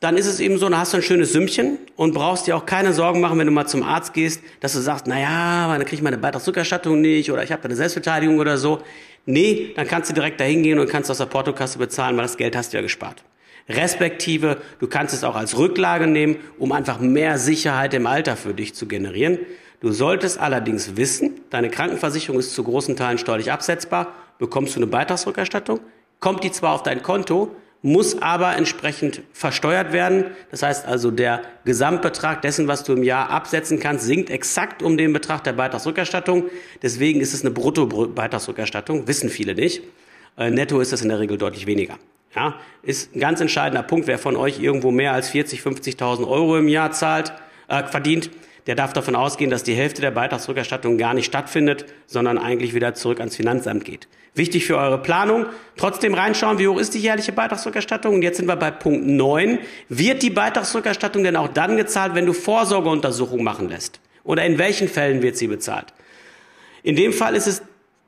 dann 0.00 0.18
ist 0.18 0.26
es 0.26 0.40
eben 0.40 0.58
so, 0.58 0.68
dann 0.68 0.78
hast 0.78 0.92
du 0.92 0.98
ein 0.98 1.02
schönes 1.02 1.32
Sümmchen 1.32 1.78
und 1.96 2.12
brauchst 2.12 2.46
dir 2.46 2.56
auch 2.56 2.66
keine 2.66 2.92
Sorgen 2.92 3.20
machen, 3.20 3.38
wenn 3.38 3.46
du 3.46 3.52
mal 3.52 3.66
zum 3.66 3.82
Arzt 3.82 4.12
gehst, 4.12 4.42
dass 4.60 4.74
du 4.74 4.80
sagst, 4.80 5.06
na 5.06 5.18
ja, 5.18 5.68
dann 5.68 5.80
kriege 5.84 5.96
ich 5.96 6.02
meine 6.02 6.18
Beitragsrückerstattung 6.18 7.00
nicht 7.00 7.32
oder 7.32 7.42
ich 7.42 7.52
habe 7.52 7.64
eine 7.64 7.74
Selbstbeteiligung 7.74 8.38
oder 8.38 8.58
so. 8.58 8.82
Nee, 9.26 9.72
dann 9.74 9.88
kannst 9.88 10.08
du 10.08 10.14
direkt 10.14 10.40
dahin 10.40 10.62
gehen 10.62 10.78
und 10.78 10.88
kannst 10.88 11.10
aus 11.10 11.18
der 11.18 11.26
Portokasse 11.26 11.78
bezahlen, 11.78 12.16
weil 12.16 12.22
das 12.22 12.36
Geld 12.36 12.56
hast 12.56 12.72
du 12.72 12.76
ja 12.76 12.82
gespart. 12.82 13.24
Respektive, 13.68 14.62
du 14.78 14.86
kannst 14.86 15.12
es 15.12 15.24
auch 15.24 15.34
als 15.34 15.58
Rücklage 15.58 16.06
nehmen, 16.06 16.36
um 16.58 16.70
einfach 16.70 17.00
mehr 17.00 17.36
Sicherheit 17.36 17.92
im 17.94 18.06
Alter 18.06 18.36
für 18.36 18.54
dich 18.54 18.74
zu 18.74 18.86
generieren. 18.86 19.40
Du 19.80 19.90
solltest 19.90 20.38
allerdings 20.38 20.96
wissen, 20.96 21.40
deine 21.50 21.68
Krankenversicherung 21.68 22.38
ist 22.38 22.54
zu 22.54 22.62
großen 22.62 22.94
Teilen 22.94 23.18
steuerlich 23.18 23.50
absetzbar, 23.50 24.14
bekommst 24.38 24.76
du 24.76 24.78
eine 24.78 24.86
Beitragsrückerstattung, 24.86 25.80
kommt 26.20 26.44
die 26.44 26.52
zwar 26.52 26.74
auf 26.74 26.84
dein 26.84 27.02
Konto, 27.02 27.54
muss 27.82 28.20
aber 28.20 28.56
entsprechend 28.56 29.22
versteuert 29.32 29.92
werden. 29.92 30.24
Das 30.50 30.62
heißt 30.62 30.86
also, 30.86 31.10
der 31.10 31.42
Gesamtbetrag 31.64 32.42
dessen, 32.42 32.68
was 32.68 32.84
du 32.84 32.94
im 32.94 33.02
Jahr 33.02 33.30
absetzen 33.30 33.78
kannst, 33.78 34.06
sinkt 34.06 34.30
exakt 34.30 34.82
um 34.82 34.96
den 34.96 35.12
Betrag 35.12 35.44
der 35.44 35.52
Beitragsrückerstattung. 35.52 36.44
Deswegen 36.82 37.20
ist 37.20 37.32
es 37.32 37.42
eine 37.42 37.50
Brutto-Beitragsrückerstattung, 37.50 39.06
wissen 39.06 39.28
viele 39.28 39.54
nicht. 39.54 39.82
Äh, 40.36 40.50
netto 40.50 40.80
ist 40.80 40.92
das 40.92 41.02
in 41.02 41.08
der 41.08 41.20
Regel 41.20 41.38
deutlich 41.38 41.66
weniger. 41.66 41.98
Ja, 42.34 42.60
ist 42.82 43.14
ein 43.16 43.20
ganz 43.20 43.40
entscheidender 43.40 43.82
Punkt. 43.82 44.06
Wer 44.06 44.18
von 44.18 44.36
euch 44.36 44.60
irgendwo 44.60 44.90
mehr 44.90 45.12
als 45.12 45.30
40, 45.30 45.60
50.000 45.60 46.28
Euro 46.28 46.58
im 46.58 46.68
Jahr 46.68 46.92
zahlt, 46.92 47.32
äh, 47.68 47.84
verdient, 47.84 48.30
der 48.66 48.74
darf 48.74 48.92
davon 48.92 49.14
ausgehen, 49.14 49.50
dass 49.50 49.62
die 49.62 49.74
Hälfte 49.74 50.00
der 50.00 50.10
Beitragsrückerstattung 50.10 50.98
gar 50.98 51.14
nicht 51.14 51.26
stattfindet, 51.26 51.86
sondern 52.06 52.38
eigentlich 52.38 52.74
wieder 52.74 52.94
zurück 52.94 53.20
ans 53.20 53.36
Finanzamt 53.36 53.84
geht. 53.84 54.08
Wichtig 54.34 54.66
für 54.66 54.76
eure 54.76 54.98
Planung. 54.98 55.46
Trotzdem 55.76 56.12
reinschauen, 56.12 56.58
wie 56.58 56.68
hoch 56.68 56.78
ist 56.78 56.92
die 56.94 56.98
jährliche 56.98 57.32
Beitragsrückerstattung? 57.32 58.16
Und 58.16 58.22
jetzt 58.22 58.36
sind 58.36 58.46
wir 58.46 58.56
bei 58.56 58.70
Punkt 58.70 59.06
9. 59.06 59.58
Wird 59.88 60.22
die 60.22 60.30
Beitragsrückerstattung 60.30 61.24
denn 61.24 61.36
auch 61.36 61.48
dann 61.48 61.76
gezahlt, 61.76 62.14
wenn 62.14 62.26
du 62.26 62.34
Vorsorgeuntersuchungen 62.34 63.44
machen 63.44 63.68
lässt? 63.68 64.00
Oder 64.24 64.44
in 64.44 64.58
welchen 64.58 64.88
Fällen 64.88 65.22
wird 65.22 65.36
sie 65.36 65.46
bezahlt? 65.46 65.94
In 66.82 66.96
dem 66.96 67.12
Fall 67.12 67.34
ist 67.34 67.46
es 67.46 67.62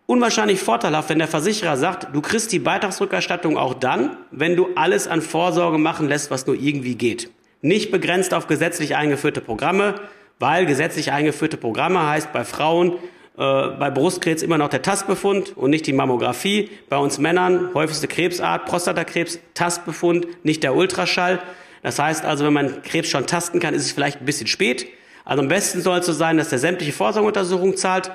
unwahrscheinlich 0.05 0.61
vorteilhaft, 0.61 1.09
wenn 1.09 1.19
der 1.19 1.29
Versicherer 1.29 1.77
sagt, 1.77 2.15
du 2.15 2.21
kriegst 2.21 2.53
die 2.53 2.59
Beitragsrückerstattung 2.59 3.57
auch 3.57 3.75
dann, 3.75 4.17
wenn 4.31 4.57
du 4.57 4.69
alles 4.75 5.09
an 5.09 5.23
Vorsorge 5.23 5.79
machen 5.79 6.09
lässt, 6.09 6.31
was 6.31 6.47
nur 6.47 6.57
irgendwie 6.57 6.95
geht. 6.95 7.31
Nicht 7.61 7.91
begrenzt 7.91 8.35
auf 8.35 8.47
gesetzlich 8.47 8.97
eingeführte 8.97 9.41
Programme, 9.41 9.95
weil 10.39 10.67
gesetzlich 10.67 11.13
eingeführte 11.13 11.57
Programme 11.57 12.07
heißt 12.07 12.33
bei 12.33 12.45
Frauen 12.45 12.95
äh, 13.39 13.69
bei 13.79 13.91
Brustkrebs 13.91 14.43
immer 14.43 14.59
noch 14.59 14.69
der 14.69 14.83
Tastbefund 14.83 15.57
und 15.57 15.71
nicht 15.71 15.87
die 15.87 15.93
Mammographie. 15.93 16.71
Bei 16.89 16.97
uns 16.97 17.19
Männern 17.19 17.71
häufigste 17.73 18.09
Krebsart, 18.09 18.67
Prostatakrebs, 18.67 19.39
Tastbefund, 19.55 20.27
nicht 20.45 20.65
der 20.65 20.75
Ultraschall. 20.75 21.41
Das 21.83 22.01
heißt 22.01 22.25
also, 22.25 22.45
wenn 22.45 22.53
man 22.53 22.83
Krebs 22.83 23.09
schon 23.09 23.27
tasten 23.27 23.61
kann, 23.61 23.75
ist 23.75 23.85
es 23.85 23.93
vielleicht 23.93 24.21
ein 24.21 24.25
bisschen 24.25 24.49
spät. 24.49 24.89
Also 25.25 25.41
am 25.41 25.49
besten 25.49 25.81
soll 25.83 26.01
es 26.01 26.07
so 26.07 26.13
sein, 26.13 26.37
dass 26.37 26.49
der 26.49 26.59
sämtliche 26.59 26.93
Vorsorgeuntersuchung 26.93 27.77
zahlt 27.77 28.11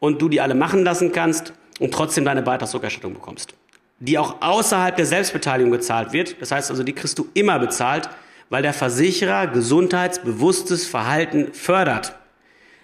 und 0.00 0.20
du 0.20 0.28
die 0.28 0.42
alle 0.42 0.54
machen 0.54 0.84
lassen 0.84 1.12
kannst 1.12 1.54
und 1.80 1.94
trotzdem 1.94 2.26
deine 2.26 2.42
Beitragsrückerstattung 2.42 3.14
bekommst. 3.14 3.54
Die 4.00 4.18
auch 4.18 4.42
außerhalb 4.42 4.96
der 4.96 5.06
Selbstbeteiligung 5.06 5.72
gezahlt 5.72 6.12
wird. 6.12 6.36
Das 6.40 6.52
heißt 6.52 6.70
also, 6.70 6.82
die 6.82 6.92
kriegst 6.92 7.18
du 7.18 7.28
immer 7.32 7.58
bezahlt 7.58 8.10
weil 8.50 8.62
der 8.62 8.72
Versicherer 8.72 9.46
gesundheitsbewusstes 9.46 10.86
Verhalten 10.86 11.52
fördert. 11.52 12.14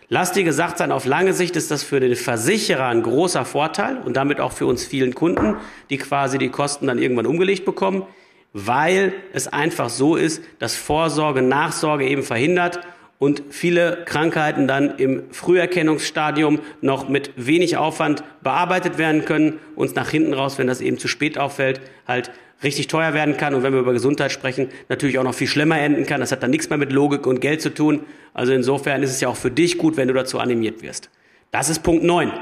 Lass 0.09 0.33
dir 0.33 0.45
gesagt 0.45 0.79
sein, 0.79 0.93
auf 0.93 1.07
lange 1.07 1.33
Sicht 1.33 1.57
ist 1.57 1.71
das 1.71 1.83
für 1.83 1.99
den 1.99 2.15
Versicherer 2.15 2.89
ein 2.89 3.03
großer 3.03 3.45
Vorteil 3.45 3.99
und 4.05 4.17
damit 4.17 4.39
auch 4.39 4.53
für 4.53 4.67
uns 4.67 4.85
vielen 4.85 5.15
Kunden, 5.15 5.57
die 5.89 5.97
quasi 5.97 6.39
die 6.39 6.51
Kosten 6.51 6.87
dann 6.87 6.99
irgendwann 6.99 7.27
umgelegt 7.27 7.65
bekommen, 7.65 8.05
weil 8.53 9.15
es 9.33 9.49
einfach 9.49 9.89
so 9.89 10.15
ist, 10.17 10.43
dass 10.59 10.77
Vorsorge, 10.77 11.41
Nachsorge 11.41 12.07
eben 12.07 12.23
verhindert 12.23 12.81
und 13.19 13.43
viele 13.49 14.05
Krankheiten 14.05 14.69
dann 14.69 14.99
im 14.99 15.23
Früherkennungsstadium 15.31 16.61
noch 16.83 17.09
mit 17.09 17.33
wenig 17.37 17.79
Aufwand 17.79 18.23
bearbeitet 18.43 18.99
werden 18.99 19.25
können 19.25 19.59
und 19.75 19.97
nach 19.97 20.11
hinten 20.11 20.35
raus, 20.35 20.59
wenn 20.59 20.67
das 20.67 20.83
eben 20.83 20.99
zu 20.99 21.09
spät 21.09 21.39
auffällt, 21.39 21.81
halt 22.07 22.31
richtig 22.65 22.89
teuer 22.89 23.15
werden 23.15 23.37
kann 23.37 23.55
und 23.55 23.63
wenn 23.63 23.73
wir 23.73 23.81
über 23.81 23.93
Gesundheit 23.93 24.33
sprechen, 24.33 24.69
natürlich 24.89 25.19
auch 25.19 25.25
noch 25.25 25.35
viel 25.35 25.47
schlimmer 25.47 25.79
enden 25.79 26.07
kann. 26.07 26.21
Das 26.21 26.33
hat 26.33 26.43
dann 26.43 26.51
nichts 26.51 26.69
mehr 26.69 26.79
mit 26.79 26.93
Logik 26.93 27.27
und 27.27 27.41
Geld 27.41 27.63
zu 27.63 27.73
tun. 27.73 28.01
Also 28.33 28.53
insofern 28.53 29.03
ist 29.03 29.11
es 29.11 29.21
ja 29.21 29.29
auch 29.29 29.37
für 29.37 29.51
dich 29.51 29.79
gut, 29.79 29.97
wenn 29.97 30.09
du 30.09 30.15
dazu 30.15 30.41
animiert 30.41 30.83
wirst. 30.83 31.11
Das 31.51 31.69
ist 31.69 31.83
Punkt 31.83 32.03
9. 32.03 32.33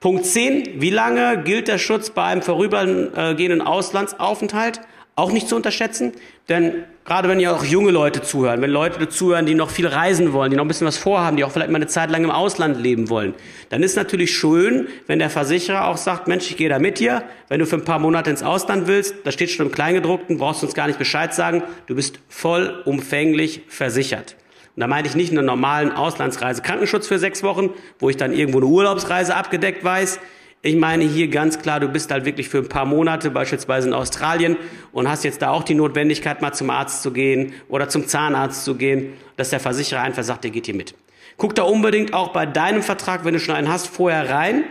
Punkt 0.00 0.26
10. 0.26 0.80
Wie 0.80 0.90
lange 0.90 1.42
gilt 1.44 1.68
der 1.68 1.78
Schutz 1.78 2.10
bei 2.10 2.24
einem 2.24 2.42
vorübergehenden 2.42 3.60
Auslandsaufenthalt? 3.60 4.80
Auch 5.18 5.32
nicht 5.32 5.48
zu 5.48 5.56
unterschätzen, 5.56 6.12
denn 6.48 6.84
gerade 7.04 7.28
wenn 7.28 7.40
ja 7.40 7.52
auch 7.52 7.64
junge 7.64 7.90
Leute 7.90 8.22
zuhören, 8.22 8.62
wenn 8.62 8.70
Leute 8.70 9.08
zuhören, 9.08 9.46
die 9.46 9.54
noch 9.54 9.68
viel 9.68 9.88
reisen 9.88 10.32
wollen, 10.32 10.52
die 10.52 10.56
noch 10.56 10.64
ein 10.64 10.68
bisschen 10.68 10.86
was 10.86 10.96
vorhaben, 10.96 11.36
die 11.36 11.42
auch 11.42 11.50
vielleicht 11.50 11.72
mal 11.72 11.76
eine 11.76 11.88
Zeit 11.88 12.10
lang 12.10 12.22
im 12.22 12.30
Ausland 12.30 12.80
leben 12.80 13.10
wollen, 13.10 13.34
dann 13.68 13.82
ist 13.82 13.96
natürlich 13.96 14.32
schön, 14.32 14.86
wenn 15.08 15.18
der 15.18 15.28
Versicherer 15.28 15.88
auch 15.88 15.96
sagt, 15.96 16.28
Mensch, 16.28 16.48
ich 16.48 16.56
gehe 16.56 16.68
da 16.68 16.78
mit 16.78 17.00
dir, 17.00 17.24
wenn 17.48 17.58
du 17.58 17.66
für 17.66 17.76
ein 17.76 17.84
paar 17.84 17.98
Monate 17.98 18.30
ins 18.30 18.44
Ausland 18.44 18.86
willst, 18.86 19.16
da 19.24 19.32
steht 19.32 19.50
schon 19.50 19.66
im 19.66 19.72
Kleingedruckten, 19.72 20.38
brauchst 20.38 20.62
du 20.62 20.66
uns 20.66 20.74
gar 20.76 20.86
nicht 20.86 21.00
Bescheid 21.00 21.34
sagen, 21.34 21.64
du 21.86 21.96
bist 21.96 22.20
vollumfänglich 22.28 23.62
versichert. 23.66 24.36
Und 24.76 24.82
da 24.82 24.86
meine 24.86 25.08
ich 25.08 25.16
nicht 25.16 25.32
einen 25.32 25.44
normalen 25.44 25.90
Auslandsreise 25.90 26.62
Krankenschutz 26.62 27.08
für 27.08 27.18
sechs 27.18 27.42
Wochen, 27.42 27.70
wo 27.98 28.08
ich 28.08 28.16
dann 28.16 28.32
irgendwo 28.32 28.58
eine 28.58 28.66
Urlaubsreise 28.66 29.34
abgedeckt 29.34 29.82
weiß, 29.82 30.20
ich 30.60 30.76
meine 30.76 31.04
hier 31.04 31.28
ganz 31.28 31.60
klar, 31.60 31.78
du 31.78 31.88
bist 31.88 32.10
halt 32.10 32.24
wirklich 32.24 32.48
für 32.48 32.58
ein 32.58 32.68
paar 32.68 32.84
Monate 32.84 33.30
beispielsweise 33.30 33.88
in 33.88 33.94
Australien 33.94 34.56
und 34.92 35.08
hast 35.08 35.24
jetzt 35.24 35.40
da 35.42 35.50
auch 35.50 35.62
die 35.62 35.74
Notwendigkeit, 35.74 36.42
mal 36.42 36.52
zum 36.52 36.70
Arzt 36.70 37.02
zu 37.02 37.12
gehen 37.12 37.52
oder 37.68 37.88
zum 37.88 38.08
Zahnarzt 38.08 38.64
zu 38.64 38.74
gehen, 38.74 39.12
dass 39.36 39.50
der 39.50 39.60
Versicherer 39.60 40.02
einfach 40.02 40.24
sagt, 40.24 40.44
der 40.44 40.50
geht 40.50 40.66
hier 40.66 40.74
mit. 40.74 40.94
Guck 41.36 41.54
da 41.54 41.62
unbedingt 41.62 42.12
auch 42.12 42.32
bei 42.32 42.46
deinem 42.46 42.82
Vertrag, 42.82 43.24
wenn 43.24 43.34
du 43.34 43.40
schon 43.40 43.54
einen 43.54 43.70
hast, 43.70 43.86
vorher 43.86 44.28
rein. 44.28 44.64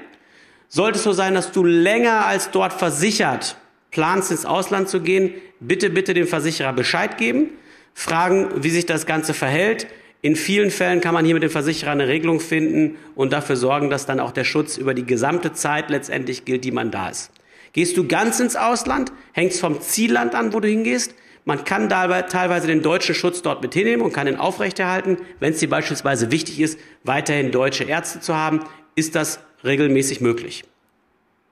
Sollte 0.68 0.98
es 0.98 1.04
so 1.06 1.14
sein, 1.14 1.34
dass 1.34 1.54
du 1.54 1.64
länger 1.64 2.26
als 2.26 2.52
dort 2.52 2.74
versichert 2.74 3.56
planst, 3.92 4.32
ins 4.32 4.46
Ausland 4.46 4.90
zu 4.90 5.00
gehen, 5.00 5.34
bitte, 5.62 5.90
bitte 5.90 6.14
dem 6.14 6.28
Versicherer 6.28 6.74
Bescheid 6.74 7.18
geben, 7.18 7.52
fragen, 7.94 8.50
wie 8.58 8.70
sich 8.70 8.86
das 8.86 9.06
Ganze 9.06 9.34
verhält. 9.34 9.88
In 10.22 10.36
vielen 10.36 10.72
Fällen 10.72 11.00
kann 11.00 11.14
man 11.14 11.26
hier 11.26 11.36
mit 11.36 11.44
dem 11.44 11.50
Versicherer 11.50 11.92
eine 11.92 12.08
Regelung 12.08 12.40
finden 12.40 12.98
und 13.16 13.34
dafür 13.34 13.56
sorgen, 13.56 13.90
dass 13.90 14.06
dann 14.06 14.20
auch 14.20 14.32
der 14.32 14.44
Schutz 14.44 14.78
über 14.78 14.94
die 14.94 15.06
gesamte 15.06 15.54
Zeit 15.54 15.90
letztendlich 15.90 16.44
gilt, 16.44 16.64
die 16.64 16.72
man 16.72 16.92
da 16.92 17.10
ist. 17.10 17.32
Gehst 17.74 17.98
du 17.98 18.08
ganz 18.08 18.40
ins 18.40 18.56
Ausland, 18.56 19.12
hängt 19.34 19.52
es 19.52 19.60
vom 19.60 19.80
Zielland 19.82 20.34
an, 20.34 20.54
wo 20.54 20.60
du 20.60 20.68
hingehst. 20.68 21.14
Man 21.46 21.64
kann 21.64 21.88
teilweise 21.88 22.68
den 22.68 22.82
deutschen 22.82 23.16
Schutz 23.16 23.42
dort 23.42 23.62
mit 23.62 23.74
hinnehmen 23.74 24.02
und 24.02 24.12
kann 24.12 24.28
ihn 24.28 24.36
aufrechterhalten. 24.36 25.18
Wenn 25.40 25.54
es 25.54 25.60
dir 25.60 25.70
beispielsweise 25.70 26.32
wichtig 26.32 26.60
ist, 26.60 26.80
weiterhin 27.04 27.52
deutsche 27.52 27.84
Ärzte 27.84 28.20
zu 28.20 28.36
haben, 28.36 28.62
ist 28.96 29.16
das 29.16 29.40
regelmäßig 29.64 30.20
möglich. 30.20 30.64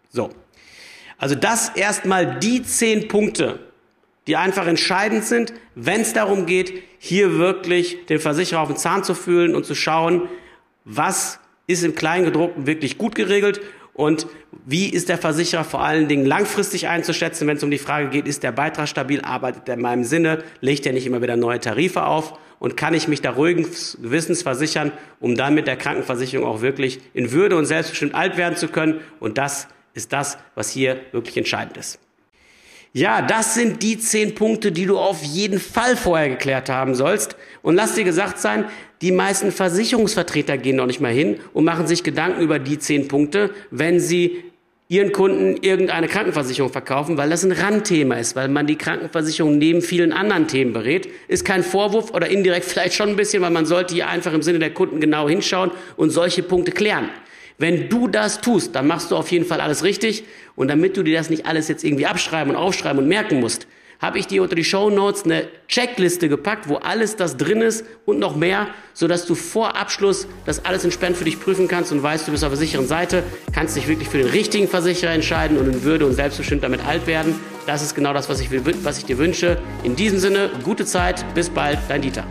So. 0.09 0.31
Also 1.17 1.35
das 1.35 1.69
erstmal 1.69 2.39
die 2.39 2.63
zehn 2.63 3.07
Punkte, 3.07 3.59
die 4.27 4.35
einfach 4.35 4.67
entscheidend 4.67 5.23
sind, 5.23 5.53
wenn 5.75 6.01
es 6.01 6.13
darum 6.13 6.45
geht, 6.45 6.83
hier 6.97 7.37
wirklich 7.37 8.05
den 8.07 8.19
Versicherer 8.19 8.61
auf 8.61 8.69
den 8.69 8.77
Zahn 8.77 9.03
zu 9.03 9.13
fühlen 9.13 9.55
und 9.55 9.65
zu 9.65 9.75
schauen, 9.75 10.29
was 10.83 11.39
ist 11.67 11.83
im 11.83 11.95
Kleingedruckten 11.95 12.67
wirklich 12.67 12.97
gut 12.97 13.15
geregelt 13.15 13.61
und 13.93 14.27
wie 14.65 14.89
ist 14.89 15.09
der 15.09 15.17
Versicherer 15.17 15.63
vor 15.63 15.81
allen 15.81 16.07
Dingen 16.07 16.25
langfristig 16.25 16.87
einzuschätzen, 16.87 17.47
wenn 17.47 17.57
es 17.57 17.63
um 17.63 17.71
die 17.71 17.77
Frage 17.77 18.09
geht, 18.09 18.27
ist 18.27 18.43
der 18.43 18.51
Beitrag 18.51 18.87
stabil, 18.87 19.21
arbeitet 19.21 19.67
er 19.67 19.75
in 19.75 19.81
meinem 19.81 20.03
Sinne, 20.03 20.43
legt 20.59 20.85
er 20.85 20.93
nicht 20.93 21.05
immer 21.05 21.21
wieder 21.21 21.37
neue 21.37 21.59
Tarife 21.59 22.03
auf 22.03 22.37
und 22.59 22.75
kann 22.75 22.93
ich 22.93 23.07
mich 23.07 23.21
da 23.21 23.31
ruhigen 23.31 23.63
Gewissens 24.01 24.41
versichern, 24.41 24.91
um 25.19 25.35
dann 25.35 25.53
mit 25.53 25.67
der 25.67 25.77
Krankenversicherung 25.77 26.45
auch 26.45 26.61
wirklich 26.61 26.99
in 27.13 27.31
Würde 27.31 27.55
und 27.55 27.65
selbstbestimmt 27.65 28.15
alt 28.15 28.37
werden 28.37 28.57
zu 28.57 28.67
können. 28.67 29.01
Und 29.19 29.37
das 29.37 29.67
ist 29.93 30.11
das, 30.11 30.37
was 30.55 30.69
hier 30.71 30.99
wirklich 31.11 31.37
entscheidend 31.37 31.77
ist. 31.77 31.99
Ja, 32.97 33.21
das 33.21 33.55
sind 33.55 33.83
die 33.83 33.99
zehn 33.99 34.35
Punkte, 34.35 34.71
die 34.71 34.85
du 34.85 34.97
auf 34.97 35.21
jeden 35.21 35.59
Fall 35.59 35.97
vorher 35.97 36.29
geklärt 36.29 36.69
haben 36.69 36.95
sollst. 36.95 37.35
Und 37.61 37.75
lass 37.75 37.95
dir 37.95 38.05
gesagt 38.05 38.39
sein, 38.39 38.63
die 39.01 39.11
meisten 39.11 39.51
Versicherungsvertreter 39.51 40.57
gehen 40.57 40.77
noch 40.77 40.85
nicht 40.85 41.01
mal 41.01 41.11
hin 41.11 41.41
und 41.51 41.65
machen 41.65 41.87
sich 41.87 42.03
Gedanken 42.03 42.41
über 42.41 42.57
die 42.57 42.79
zehn 42.79 43.09
Punkte, 43.09 43.49
wenn 43.69 43.99
sie 43.99 44.45
ihren 44.87 45.11
Kunden 45.11 45.57
irgendeine 45.61 46.07
Krankenversicherung 46.07 46.71
verkaufen, 46.71 47.17
weil 47.17 47.29
das 47.29 47.43
ein 47.43 47.51
Randthema 47.51 48.15
ist, 48.15 48.37
weil 48.37 48.47
man 48.47 48.65
die 48.65 48.77
Krankenversicherung 48.77 49.57
neben 49.57 49.81
vielen 49.81 50.13
anderen 50.13 50.47
Themen 50.47 50.71
berät. 50.71 51.09
Ist 51.27 51.43
kein 51.43 51.63
Vorwurf 51.63 52.11
oder 52.11 52.29
indirekt 52.29 52.65
vielleicht 52.69 52.93
schon 52.93 53.09
ein 53.09 53.17
bisschen, 53.17 53.43
weil 53.43 53.51
man 53.51 53.65
sollte 53.65 53.93
hier 53.93 54.07
einfach 54.07 54.31
im 54.31 54.41
Sinne 54.41 54.59
der 54.59 54.73
Kunden 54.73 55.01
genau 55.01 55.27
hinschauen 55.27 55.71
und 55.97 56.11
solche 56.11 56.43
Punkte 56.43 56.71
klären. 56.71 57.09
Wenn 57.57 57.89
du 57.89 58.07
das 58.07 58.41
tust, 58.41 58.75
dann 58.75 58.87
machst 58.87 59.11
du 59.11 59.15
auf 59.15 59.31
jeden 59.31 59.45
Fall 59.45 59.61
alles 59.61 59.83
richtig. 59.83 60.25
Und 60.55 60.67
damit 60.67 60.97
du 60.97 61.03
dir 61.03 61.17
das 61.17 61.29
nicht 61.29 61.45
alles 61.45 61.67
jetzt 61.67 61.83
irgendwie 61.83 62.05
abschreiben 62.05 62.53
und 62.53 62.59
aufschreiben 62.61 62.99
und 62.99 63.07
merken 63.07 63.39
musst, 63.39 63.67
habe 64.01 64.19
ich 64.19 64.27
dir 64.27 64.43
unter 64.43 64.55
die 64.55 64.63
Show 64.63 64.89
Notes 64.89 65.23
eine 65.23 65.47
Checkliste 65.67 66.29
gepackt, 66.29 66.67
wo 66.67 66.75
alles 66.75 67.15
das 67.15 67.37
drin 67.37 67.61
ist 67.61 67.85
und 68.05 68.19
noch 68.19 68.35
mehr, 68.35 68.67
sodass 68.93 69.25
du 69.25 69.35
vor 69.35 69.77
Abschluss 69.77 70.27
das 70.45 70.65
alles 70.65 70.83
entspannt 70.83 71.17
für 71.17 71.23
dich 71.23 71.39
prüfen 71.39 71.67
kannst 71.67 71.91
und 71.91 72.03
weißt, 72.03 72.27
du 72.27 72.31
bist 72.31 72.43
auf 72.43 72.51
der 72.51 72.57
sicheren 72.57 72.87
Seite, 72.87 73.23
kannst 73.53 73.75
dich 73.75 73.87
wirklich 73.87 74.09
für 74.09 74.17
den 74.17 74.27
richtigen 74.27 74.67
Versicherer 74.67 75.11
entscheiden 75.11 75.57
und 75.57 75.67
in 75.67 75.83
Würde 75.83 76.05
und 76.05 76.13
selbstbestimmt 76.13 76.63
damit 76.63 76.85
alt 76.85 77.07
werden. 77.07 77.35
Das 77.65 77.81
ist 77.81 77.95
genau 77.95 78.13
das, 78.13 78.29
was 78.29 78.41
ich, 78.41 78.49
was 78.83 78.97
ich 78.97 79.05
dir 79.05 79.17
wünsche. 79.17 79.57
In 79.83 79.95
diesem 79.95 80.19
Sinne, 80.19 80.51
gute 80.63 80.85
Zeit, 80.85 81.25
bis 81.33 81.49
bald, 81.49 81.79
dein 81.87 82.01
Dieter. 82.01 82.25